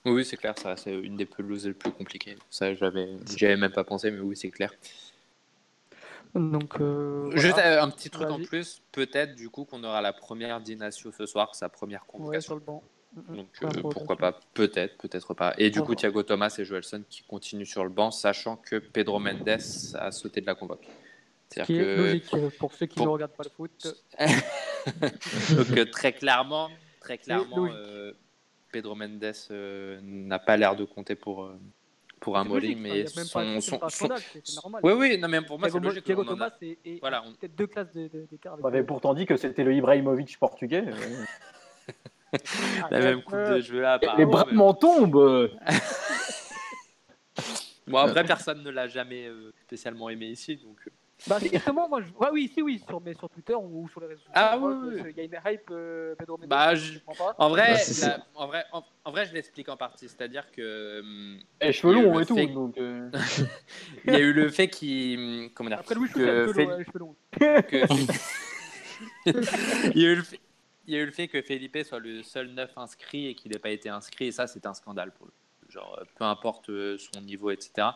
[0.05, 2.37] Oui, c'est clair, ça c'est une des pelouses les plus compliquées.
[2.49, 4.71] Ça, j'avais, j'y avais même pas pensé, mais oui, c'est clair.
[6.35, 7.79] Donc, euh, Juste voilà.
[7.81, 11.25] euh, un petit truc en plus, peut-être du coup qu'on aura la première d'Inacio ce
[11.25, 12.41] soir, sa première ouais, convocation.
[12.49, 12.83] sur le banc.
[13.29, 15.55] Donc euh, pourquoi pas, peut-être, peut-être pas.
[15.57, 15.95] Et du coup.
[15.95, 19.57] Thiago Thomas et Joelson qui continuent sur le banc, sachant que Pedro Mendes
[19.95, 20.81] a sauté de la convoque.
[20.83, 20.89] Qui
[21.49, 24.05] C'est-à-dire est que logique pour ceux qui pour- ne regardent pas le foot.
[25.55, 26.69] Donc très clairement,
[26.99, 28.11] très clairement, euh,
[28.77, 31.59] Pedro Mendes euh, n'a pas l'air de compter pour, euh,
[32.19, 32.97] pour un logique, mais enfin,
[33.43, 33.79] y a même pas- son.
[33.89, 34.09] son,
[34.43, 34.81] son- normal.
[34.83, 36.03] Oui, oui, non, mais pour moi, c'est logique.
[36.03, 38.53] Thiago a- Thomas est, est- Voilà, on- peut-être deux classes de- de- d'écart.
[38.53, 40.83] avec On avait pourtant dit que c'était le Ibrahimovic portugais.
[40.87, 41.25] euh.
[42.33, 42.33] Ah,
[42.91, 43.99] la euh, même coupe de cheveux là.
[44.15, 45.49] Les bras mais- m'en tombent.
[47.87, 50.77] Bon, après, personne ne l'a jamais euh, spécialement aimé ici, donc.
[51.19, 52.11] Euh, Bah, justement, moi, je...
[52.13, 54.33] ouais, oui, si, oui, sur, mais sur Twitter ou sur les réseaux sociaux.
[54.33, 55.11] Ah, je vois oui.
[55.11, 56.49] Il y a une hype euh, Pedro Mendes.
[56.49, 57.35] Bah, je je- comprends pas.
[57.39, 60.07] En vrai, Bah, la- en vrai, en, en vrai, je l'explique en partie.
[60.07, 62.35] C'est-à-dire que hum, Et cheveux longs et tout.
[62.35, 63.09] fait- Donc, euh,
[64.05, 66.83] il y a eu le fait qu'il, hum, comment dire, Après, Louis, je que ouais,
[66.85, 67.15] cheveux longs.
[67.39, 67.85] que-
[69.25, 70.39] il, y a eu le fait,
[70.87, 73.51] il y a eu le fait que Felipe soit le seul neuf inscrit et qu'il
[73.51, 75.33] n'ait pas été inscrit, et ça, c'est un scandale pour le
[75.69, 77.89] Genre, euh, peu importe euh, son niveau, etc.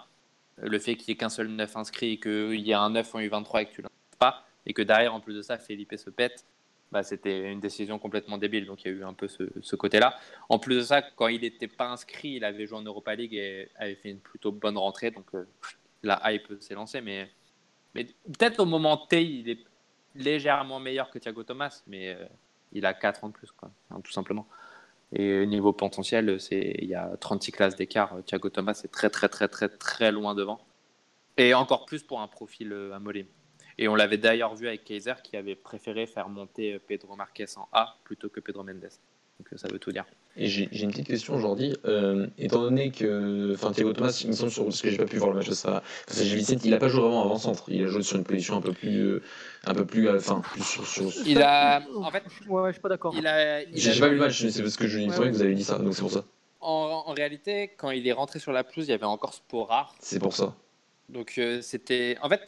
[0.58, 3.16] Le fait qu'il n'y ait qu'un seul neuf inscrit et qu'il y ait un 9
[3.16, 3.88] en U23 et que tu ne
[4.20, 6.46] pas, et que derrière, en plus de ça, Felipe se pète,
[6.92, 8.66] bah, c'était une décision complètement débile.
[8.66, 10.18] Donc, il y a eu un peu ce, côté-là.
[10.50, 13.34] En plus de ça, quand il n'était pas inscrit, il avait joué en Europa League
[13.34, 15.12] et avait fait une plutôt bonne rentrée.
[15.12, 15.48] Donc, euh,
[16.04, 17.00] la hype s'est lancée.
[17.00, 17.32] Mais,
[17.96, 19.60] mais peut-être au moment T, il est
[20.16, 22.26] légèrement meilleur que Thiago Thomas, mais euh,
[22.74, 23.72] il a 4 ans de plus, quoi,
[24.04, 24.46] tout simplement.
[25.14, 28.18] Et niveau potentiel, il y a 36 classes d'écart.
[28.26, 30.60] Thiago Thomas est très très très très très loin devant.
[31.38, 33.26] Et encore plus pour un profil euh, Amorim.
[33.78, 37.46] Et on l'avait d'ailleurs vu avec Kaiser qui avait préféré faire monter euh, Pedro Marquez
[37.58, 38.90] en A plutôt que Pedro Mendes.
[39.40, 40.06] Donc euh, ça veut tout dire.
[40.38, 41.76] Et j'ai une petite question aujourd'hui.
[41.86, 45.06] Euh, étant donné que enfin, Thiago Thomas, il me semble, sur, parce que j'ai pas
[45.06, 47.02] pu voir le match de ça, parce que j'ai vu Vicente, il a pas joué
[47.02, 47.66] vraiment avant-centre.
[47.68, 48.98] Il a joué sur une position un peu plus.
[48.98, 49.22] euh,
[49.66, 50.08] un peu plus.
[50.08, 50.88] euh, Enfin, plus sur.
[50.88, 51.12] sur...
[51.26, 53.14] Il a, en fait, Ouais, ouais, je suis pas d'accord.
[53.18, 55.08] il a, il J'ai a pas vu le match, mais c'est parce que je me
[55.10, 55.28] Ouais, ouais.
[55.28, 56.24] que vous avez dit ça, donc c'est pour ça.
[56.62, 59.94] en, en réalité, quand il est rentré sur la pelouse, il y avait encore Sporar.
[60.00, 60.56] C'est pour ça.
[61.10, 62.16] Donc euh, c'était.
[62.22, 62.42] En fait,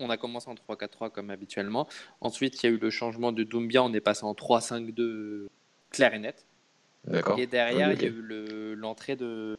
[0.00, 1.86] on a commencé en 3-4-3 comme habituellement.
[2.20, 3.84] Ensuite, il y a eu le changement de Doumbia.
[3.84, 5.46] On est passé en 3-5-2
[5.90, 6.44] clair et net.
[7.06, 7.38] D'accord.
[7.38, 9.58] Et derrière, il y a eu le- l'entrée de,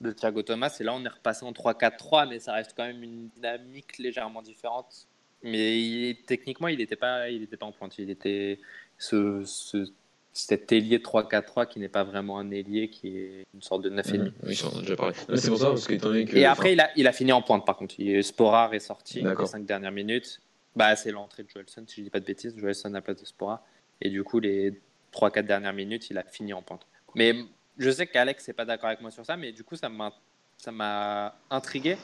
[0.00, 0.76] de Thiago Thomas.
[0.80, 4.42] Et là, on est repassé en 3-4-3, mais ça reste quand même une dynamique légèrement
[4.42, 5.06] différente.
[5.42, 7.96] Mais il- techniquement, il n'était pas, il était pas en pointe.
[7.98, 8.58] Il était
[8.98, 9.90] ce, ce-
[10.32, 14.18] cet ailier 3-4-3 qui n'est pas vraiment un ailier, qui est une sorte de 9,5.
[14.18, 14.32] Mhm.
[14.44, 15.14] Oui, j'en ai déjà parlé.
[15.28, 16.36] Mais C'est pour ça, parce que étant donné que.
[16.36, 17.94] Et après, il a, il a fini en pointe, par contre.
[17.98, 19.48] Il, Sporar est sorti les D'accord.
[19.48, 20.40] 5 dernières minutes.
[20.76, 22.54] Bah, c'est l'entrée de Joelson, si je dis pas de bêtises.
[22.56, 23.64] Joelson à la place de Sporar.
[24.00, 24.78] Et du coup, les
[25.12, 26.86] 3-4 dernières minutes, il a fini en pointe.
[27.14, 27.34] Mais
[27.78, 31.34] je sais qu'Alex n'est pas d'accord avec moi sur ça, mais du coup, ça m'a
[31.50, 31.96] intrigué.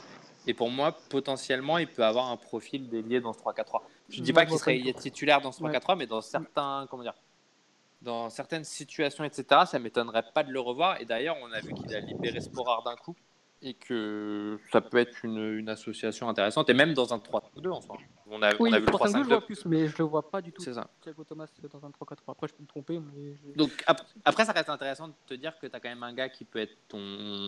[0.47, 3.83] Et pour moi, potentiellement, il peut avoir un profil délié dans ce 3-4-3.
[4.09, 5.73] Je dis Moi, pas qu'il serait titulaire dans ce Ouais.
[5.73, 7.15] 3-4-3, mais dans certains, comment dire,
[8.03, 11.01] dans certaines situations, etc., ça m'étonnerait pas de le revoir.
[11.01, 13.17] Et d'ailleurs, on a vu qu'il a libéré Sporar d'un coup
[13.63, 16.71] et que ça peut être une, une association intéressante.
[16.71, 17.97] Et même dans un 3-2 en soi.
[18.29, 19.29] On a, Oui, on a vu le 3-5-2, je 3-5-2.
[19.29, 20.63] vois plus, mais je le vois pas du tout.
[20.63, 20.89] C'est ça.
[21.03, 22.33] Thiago Thomas dans un 3-4-3.
[22.33, 23.35] Après, je peux me tromper, mais.
[23.53, 26.03] je- Donc ap- après, ça reste intéressant de te dire que tu as quand même
[26.03, 26.99] un gars qui peut être ton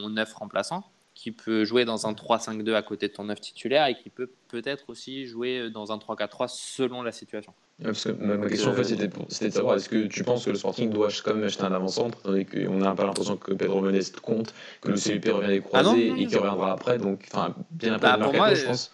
[0.08, 3.96] 9 remplaçant, qui peut jouer dans un 3-5-2 à côté de ton 9 titulaire et
[3.96, 7.52] qui peut peut-être aussi jouer dans un 3-4-3 selon la situation.
[7.80, 10.44] Ouais, parce que ma, ma question en fait c'était de savoir est-ce que tu penses
[10.44, 13.52] que le Sporting doit quand même acheter un avant-centre donné qu'on n'a pas l'impression que
[13.52, 16.72] Pedro Mendes compte, que le CUP revient des Ah non, croisés non, et qu'il reviendra
[16.72, 18.92] après, donc enfin bien après Bah, le mercato, moi, je pense.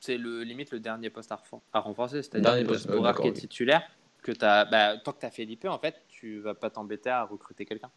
[0.00, 3.32] C'est le limite le dernier poste à, renforcer, c'est-à-dire t'as poste, euh, d'accord, qui est
[3.32, 3.40] oui.
[3.40, 3.82] titulaire,
[4.22, 7.24] que t'as, bah, tant que tu as Felipe, en fait, tu vas pas t'embêter à
[7.24, 7.90] recruter quelqu'un.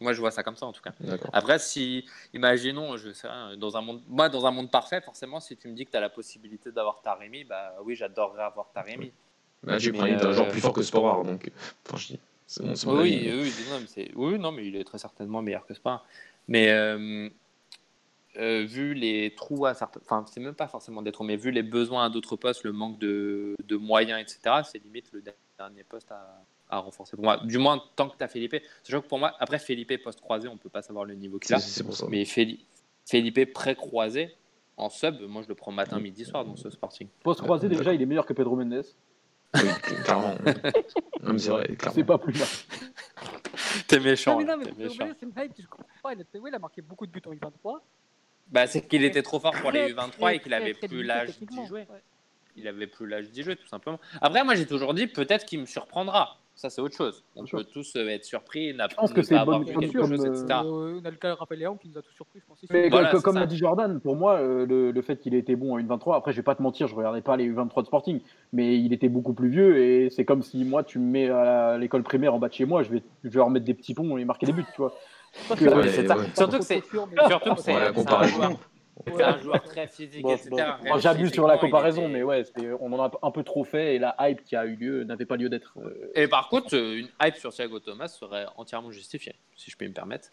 [0.00, 0.92] Moi, je vois ça comme ça en tout cas.
[1.32, 3.28] Après, si, imaginons, je sais,
[3.58, 5.96] dans un monde, moi, dans un monde parfait, forcément, si tu me dis que tu
[5.96, 9.12] as la possibilité d'avoir Taremi, bah oui, j'adorerais avoir Taremi.
[9.62, 11.50] Bah, j'ai pris un euh, genre plus fort que Sporar, donc euh,
[11.86, 12.20] enfin je dis.
[12.84, 15.74] Bon, Oui, oui, oui, non, mais oui, non, mais il est très certainement meilleur que
[15.74, 16.04] Sporar.
[16.48, 17.28] Mais euh,
[18.38, 21.50] euh, vu les trous à certains, enfin, c'est même pas forcément des trous, mais vu
[21.50, 25.22] les besoins à d'autres postes, le manque de, de moyens, etc., c'est limite le
[25.58, 27.38] dernier poste à, à renforcer pour moi.
[27.44, 28.56] Du moins, tant que tu as Felipe.
[28.82, 31.58] Sachant que pour moi, après Felipe post-croisé, on peut pas savoir le niveau qu'il a.
[31.58, 32.06] c'est pour ça.
[32.08, 32.64] Mais Feli-
[33.06, 34.34] Felipe pré-croisé,
[34.78, 37.08] en sub, moi je le prends matin, midi, soir dans ce Sporting.
[37.22, 37.80] Post croisé, D'accord.
[37.84, 38.84] déjà, il est meilleur que Pedro Mendes.
[39.54, 39.60] Oui,
[40.04, 40.34] clairement.
[41.36, 41.94] c'est vrai, clairement.
[41.94, 42.48] C'est pas plus mal.
[43.86, 45.06] T'es Non, méchant, mais non, mais t'es Pedro méchant.
[45.06, 46.12] Mendes, c'est une hype, je comprends pas.
[46.14, 47.80] Il a, oui, il a marqué beaucoup de buts en U23.
[48.52, 50.86] Bah, c'est qu'il était trop fort pour les Très, U23 très, et qu'il avait très,
[50.86, 51.80] très plus l'âge d'y jouer.
[51.80, 52.02] Ouais.
[52.56, 53.98] Il avait plus l'âge d'y jouer, tout simplement.
[54.20, 56.36] Après, moi j'ai toujours dit peut-être qu'il me surprendra.
[56.54, 57.24] Ça, c'est autre chose.
[57.34, 59.54] On peut tous euh, être surpris, n'a- Je pense ne que c'est pas une bonne
[59.62, 60.44] avoir vu quelque chose, euh, etc.
[60.66, 62.58] Euh, on a le cas de Raphaël Léon qui nous a tous surpris, je pense.
[62.70, 65.34] Mais Voilà, que- c'est comme l'a dit Jordan, pour moi, euh, le, le fait qu'il
[65.34, 67.50] ait été bon en U23, après, je vais pas te mentir, je regardais pas les
[67.50, 68.20] U23 de Sporting,
[68.52, 71.78] mais il était beaucoup plus vieux et c'est comme si moi, tu me mets à
[71.78, 74.18] l'école primaire en bas de chez moi, je vais, je vais remettre des petits ponts
[74.18, 74.94] et marquer des buts, tu vois.
[75.48, 76.16] Parce que- que- Ouais, c'est ça.
[76.18, 76.26] ouais.
[76.36, 76.82] Surtout que c'est-
[77.28, 77.92] Surtout que c'est un
[78.26, 78.52] joueur.
[79.06, 80.50] C'est un joueur très physique, Bon, etc.
[80.50, 80.98] bon.
[80.98, 82.44] J'abuse sur la comparaison, était- mais ouais,
[82.80, 85.24] on en a un peu trop fait et la hype qui a eu lieu n'avait
[85.24, 85.72] pas lieu d'être.
[85.78, 89.76] euh, Et par contre, euh, une hype sur Thiago Thomas serait entièrement justifiée, si je
[89.76, 90.28] peux me permettre.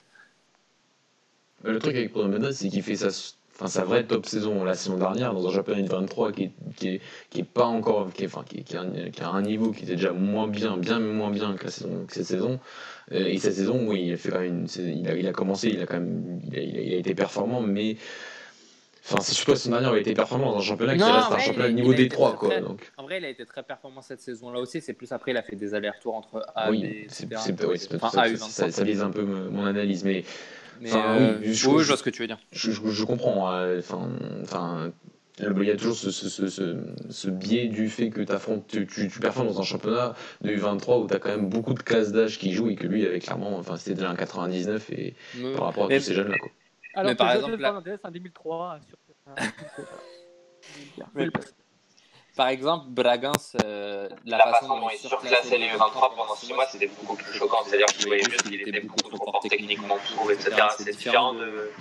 [1.64, 3.10] Le truc avec Mendes, c'est qu'il fait sa,
[3.60, 6.52] enfin, sa vraie top saison la saison dernière dans un championnat de 23 qui est,
[6.78, 9.28] qui est, qui est pas encore, qui est, enfin, qui, qui a un, qui a
[9.30, 12.26] un niveau qui était déjà moins bien, bien moins bien que, la saison, que cette
[12.26, 12.60] saison.
[13.12, 15.28] Euh, Et cette saison, oui, il a fait quand même une, c'est- il a, il
[15.28, 17.98] a commencé, il a quand même, il a, il a- il a été performant, mais
[19.12, 21.32] Enfin, c'est surtout la saison dernière, il a été performant dans un championnat qui reste
[21.32, 22.50] un ouais, championnat niveau D3, très, quoi.
[22.50, 24.82] très- Donc, En vrai, il a été très performant cette saison-là aussi.
[24.82, 27.28] C'est plus après, il a fait des allers-retours entre A, B, oui, etc.
[27.32, 30.24] c'est c'est- ouais, c'est- Enfin, ça, ça, ça, ça vise un peu mon analyse, mais
[30.80, 32.40] Mais Enfin, euh, oui, je- vois ce que tu veux dire.
[32.52, 33.52] je, je- je comprends.
[33.54, 34.10] euh, Enfin,
[34.44, 34.92] enfin,
[35.40, 36.78] il y a toujours ce, ce, ce, ce,
[37.10, 41.02] ce biais du fait que affrontes, tu, tu, tu performes dans un championnat de U23
[41.04, 43.20] où tu as quand même beaucoup de classes d'âge qui jouent et que lui, avait
[43.20, 45.16] clairement, enfin, c'était déjà un 99 et
[45.54, 46.38] par rapport à tous ces jeunes-là.
[46.38, 46.50] Quoi.
[46.96, 48.98] Alors Mais par exemple, là- en 2003, sur.
[51.16, 51.30] Mais-
[52.36, 56.66] Par exemple, Bragance, euh, la, La façon dont il surclassait les U23 pendant 6 mois,
[56.72, 57.64] c'était beaucoup plus choquant.
[57.66, 60.52] C'est-à-dire que tu voyais juste qu'il était beaucoup trop fort techniquement pour, etc.
[60.78, 61.72] C'est différent de,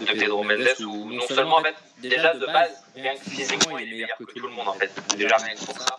[0.00, 3.88] de Pedro Mendes où non seulement, en fait, déjà de base, rien que physiquement, il
[3.88, 4.92] est meilleur que tout le monde en fait.
[5.16, 5.98] Déjà rien que pour ça.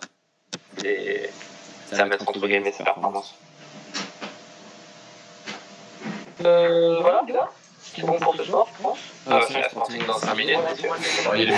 [0.85, 1.29] Et
[1.87, 3.35] c'est à mettre entre guillemets ses performances.
[6.45, 7.49] Euh, voilà, gars.
[7.81, 8.99] C'est bon pour ce soir, je pense.
[9.29, 10.57] Ah, c'est la Sporting dans 5 minutes,
[11.33, 11.51] il y a des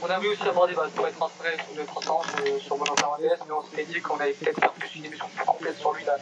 [0.00, 3.30] On avait aussi abordé, bah, pour être transparent, sur le transparent sur, sur Bruno Fernandez,
[3.46, 6.04] mais on s'était dit qu'on allait peut-être faire plus une émission plus complète sur lui
[6.04, 6.18] la,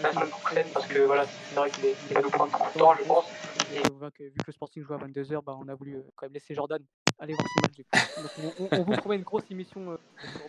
[0.00, 2.94] la semaine prochaine, parce que voilà, c'est vrai qu'il va nous prendre trop de temps,
[2.96, 3.26] je pense.
[3.72, 5.96] Et on voit que vu que le Sporting joue à 22h, bah, on a voulu
[5.96, 6.82] euh, quand même laisser Jordan
[7.18, 7.72] aller voir son match.
[7.76, 7.90] du coup.
[8.16, 10.40] Donc, on, on- on vous promet une grosse émission euh, sur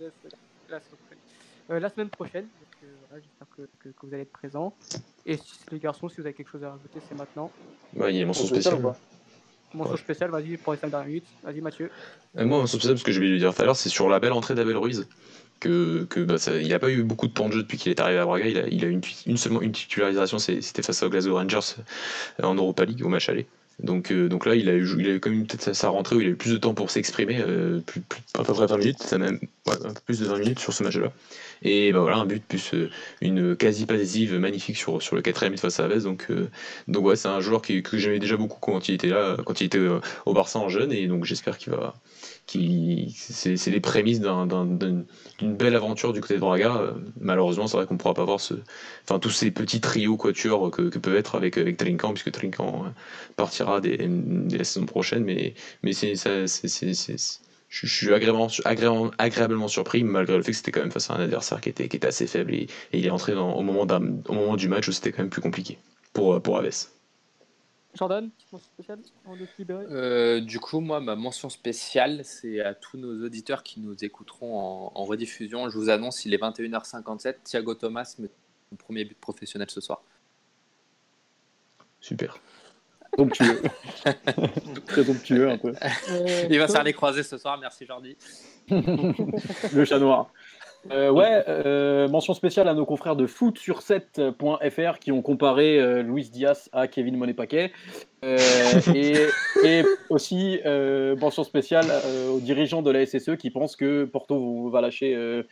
[0.00, 0.10] euh,
[0.68, 1.18] la semaine prochaine.
[1.70, 4.76] Euh, la semaine prochaine, donc, euh, voilà, j'espère que, que- que vous allez être présents.
[5.24, 7.52] Et si, les garçons, si vous avez quelque chose à rajouter, c'est maintenant.
[7.94, 8.92] Ouais, il y a une mention spécial spéciale.
[8.92, 8.94] ou
[9.74, 11.26] Mention spéciale, vas-y pour les 5 dernières minutes.
[11.44, 11.90] Vas-y Mathieu.
[12.38, 14.08] Euh, Moi, mention spéciale, parce que je vais lui dire tout à l'heure, c'est sur
[14.08, 15.06] la belle entrée d'Abel Ruiz.
[15.60, 17.90] Que, que bah, ça- il n'a pas eu beaucoup de temps de jeu depuis qu'il
[17.92, 18.46] est arrivé à Braga.
[18.46, 21.58] Il a, il a une, une seulement une titularisation, c'était face aux Glasgow Rangers
[22.40, 23.46] euh, en Europa League au match aller.
[23.82, 26.16] Donc, euh, donc là, il a eu, il a eu quand même peut-être sa, rentrée
[26.16, 28.66] où il a eu plus de temps pour s'exprimer, euh, plus, plus, à peu près
[28.66, 31.12] 20 minutes, ça même, ouais, un peu plus de 20 minutes sur ce match-là.
[31.62, 35.52] Et bah voilà, un but plus euh, une quasi passive magnifique sur, sur le quatrième
[35.52, 36.02] but face à Aves.
[36.02, 36.28] Donc,
[36.88, 39.60] donc ouais, c'est un joueur qui, que j'aimais déjà beaucoup quand il était là, quand
[39.60, 39.80] il était
[40.26, 41.94] au Barça en jeune, et donc j'espère qu'il va,
[42.52, 45.04] c'est les prémices d'un- d'un- d'un-
[45.38, 46.76] d'une belle aventure du côté de Braga.
[46.76, 48.40] Euh, Malheureusement, c'est vrai qu'on ne pourra pas voir
[49.04, 52.90] enfin tous ces petits trios quatuors que, peuvent être avec avec Trinkan, puisque Trinkan euh,
[53.36, 55.24] partira dès la saison prochaine.
[55.24, 55.54] Mais
[57.70, 61.14] je suis agréablement, agréablement, agréablement surpris, malgré le fait que c'était quand même face à
[61.14, 64.92] un adversaire qui était, assez faible et, il est entré au, moment du match où
[64.92, 65.78] c'était quand même plus compliqué
[66.12, 66.88] pour Aves.
[67.94, 69.84] Jordan, petite mention spéciale avant de se libérer.
[69.90, 74.58] Euh, du coup, moi, ma mention spéciale, c'est à tous nos auditeurs qui nous écouteront
[74.58, 75.68] en, en rediffusion.
[75.68, 77.36] Je vous annonce, il est 21h57.
[77.44, 78.28] Thiago Thomas met
[78.70, 80.02] son premier but professionnel ce soir.
[82.00, 82.38] Super.
[83.18, 83.60] Domptueux.
[84.86, 85.74] Très domptueux un peu.
[86.10, 87.58] Euh, Il va Tom, faire les croisés ce soir.
[87.58, 88.16] Merci, Jordi.
[88.70, 90.32] Le chat noir.
[90.90, 95.78] Euh, ouais, euh, mention spéciale à nos confrères de foot sur 7.fr qui ont comparé
[95.78, 97.72] euh, Luis Diaz à Kevin Monet-Paquet.
[98.24, 98.38] Euh,
[98.94, 99.26] et,
[99.64, 104.70] et aussi euh, mention spéciale euh, aux dirigeants de la SSE qui pensent que Porto
[104.70, 105.44] va lâcher,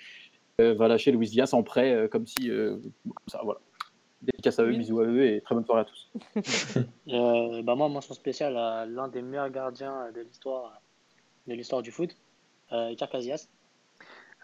[0.58, 2.50] va lâcher Luis Diaz en prêt, euh, comme si.
[2.50, 3.60] euh, comme ça, voilà.
[4.22, 6.10] Dédicace à eux, bisous à eux et très bonne soirée à tous.
[7.10, 10.82] Euh, bah moi, mention spéciale à l'un des meilleurs gardiens de l'histoire
[11.46, 12.10] de l'histoire du foot,
[12.72, 13.48] euh, Iker Casillas,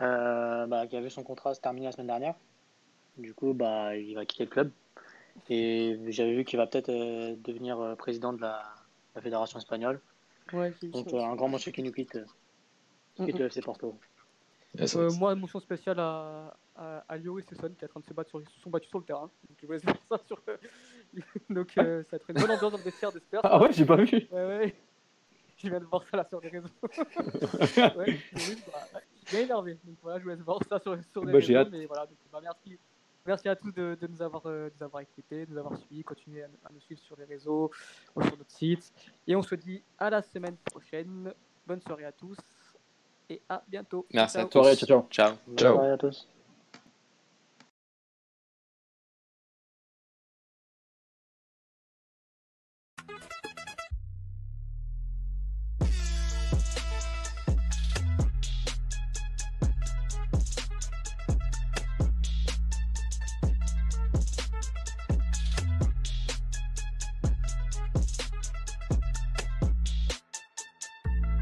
[0.01, 2.35] euh, bah, qui a vu son contrat se terminer la semaine dernière.
[3.17, 4.71] Du coup, bah, il va quitter le club.
[5.51, 8.63] Et j'avais vu qu'il va peut-être euh, devenir euh, président de la,
[9.15, 10.01] la fédération espagnole.
[10.53, 12.19] ouais, Donc, euh, un grand monsieur qui nous quitte,
[13.17, 13.97] qui quitte le FC Porto.
[14.81, 18.07] Euh, moi, mention spéciale à, à, à Lio et Sesson qui est en train de
[18.07, 19.31] se battre sur, se sont battus sur le terrain.
[19.49, 20.41] Donc, je vous laisse voir ça sur.
[21.51, 23.41] Donc, euh, ça va être une bonne ambiance dans le vestiaire, j'espère.
[23.45, 24.07] Ah ouais, j'ai pas vu.
[24.33, 24.75] Ouais, ouais.
[25.57, 26.69] Je viens de voir ça là sur les réseaux.
[26.83, 29.01] ouais, oui, bah,
[29.31, 29.79] bien énervé.
[29.85, 31.67] Donc voilà, je vous laisse voir ça sur, sur les Bah, j'ai réseaux.
[31.67, 31.73] hâte.
[31.73, 32.79] Mais voilà, donc, bah, merci.
[33.27, 35.79] Merci à tous de, de nous, avoir, euh, de nous avoir écoutés, de nous avoir
[35.79, 36.05] suivis.
[36.05, 37.71] Continuez à, à nous suivre sur les réseaux,
[38.13, 38.93] sur notre site.
[39.27, 41.33] Et on se dit à la semaine prochaine.
[41.67, 42.37] Bonne soirée à tous
[43.31, 44.07] et à bientôt.
[44.13, 44.43] Merci Ciao.
[44.43, 44.53] à tous.
[44.53, 45.07] Soirée, ciao, ciao.
[45.11, 45.35] Ciao.
[45.47, 45.75] Bonne Ciao.
[45.77, 46.34] soirée à tous.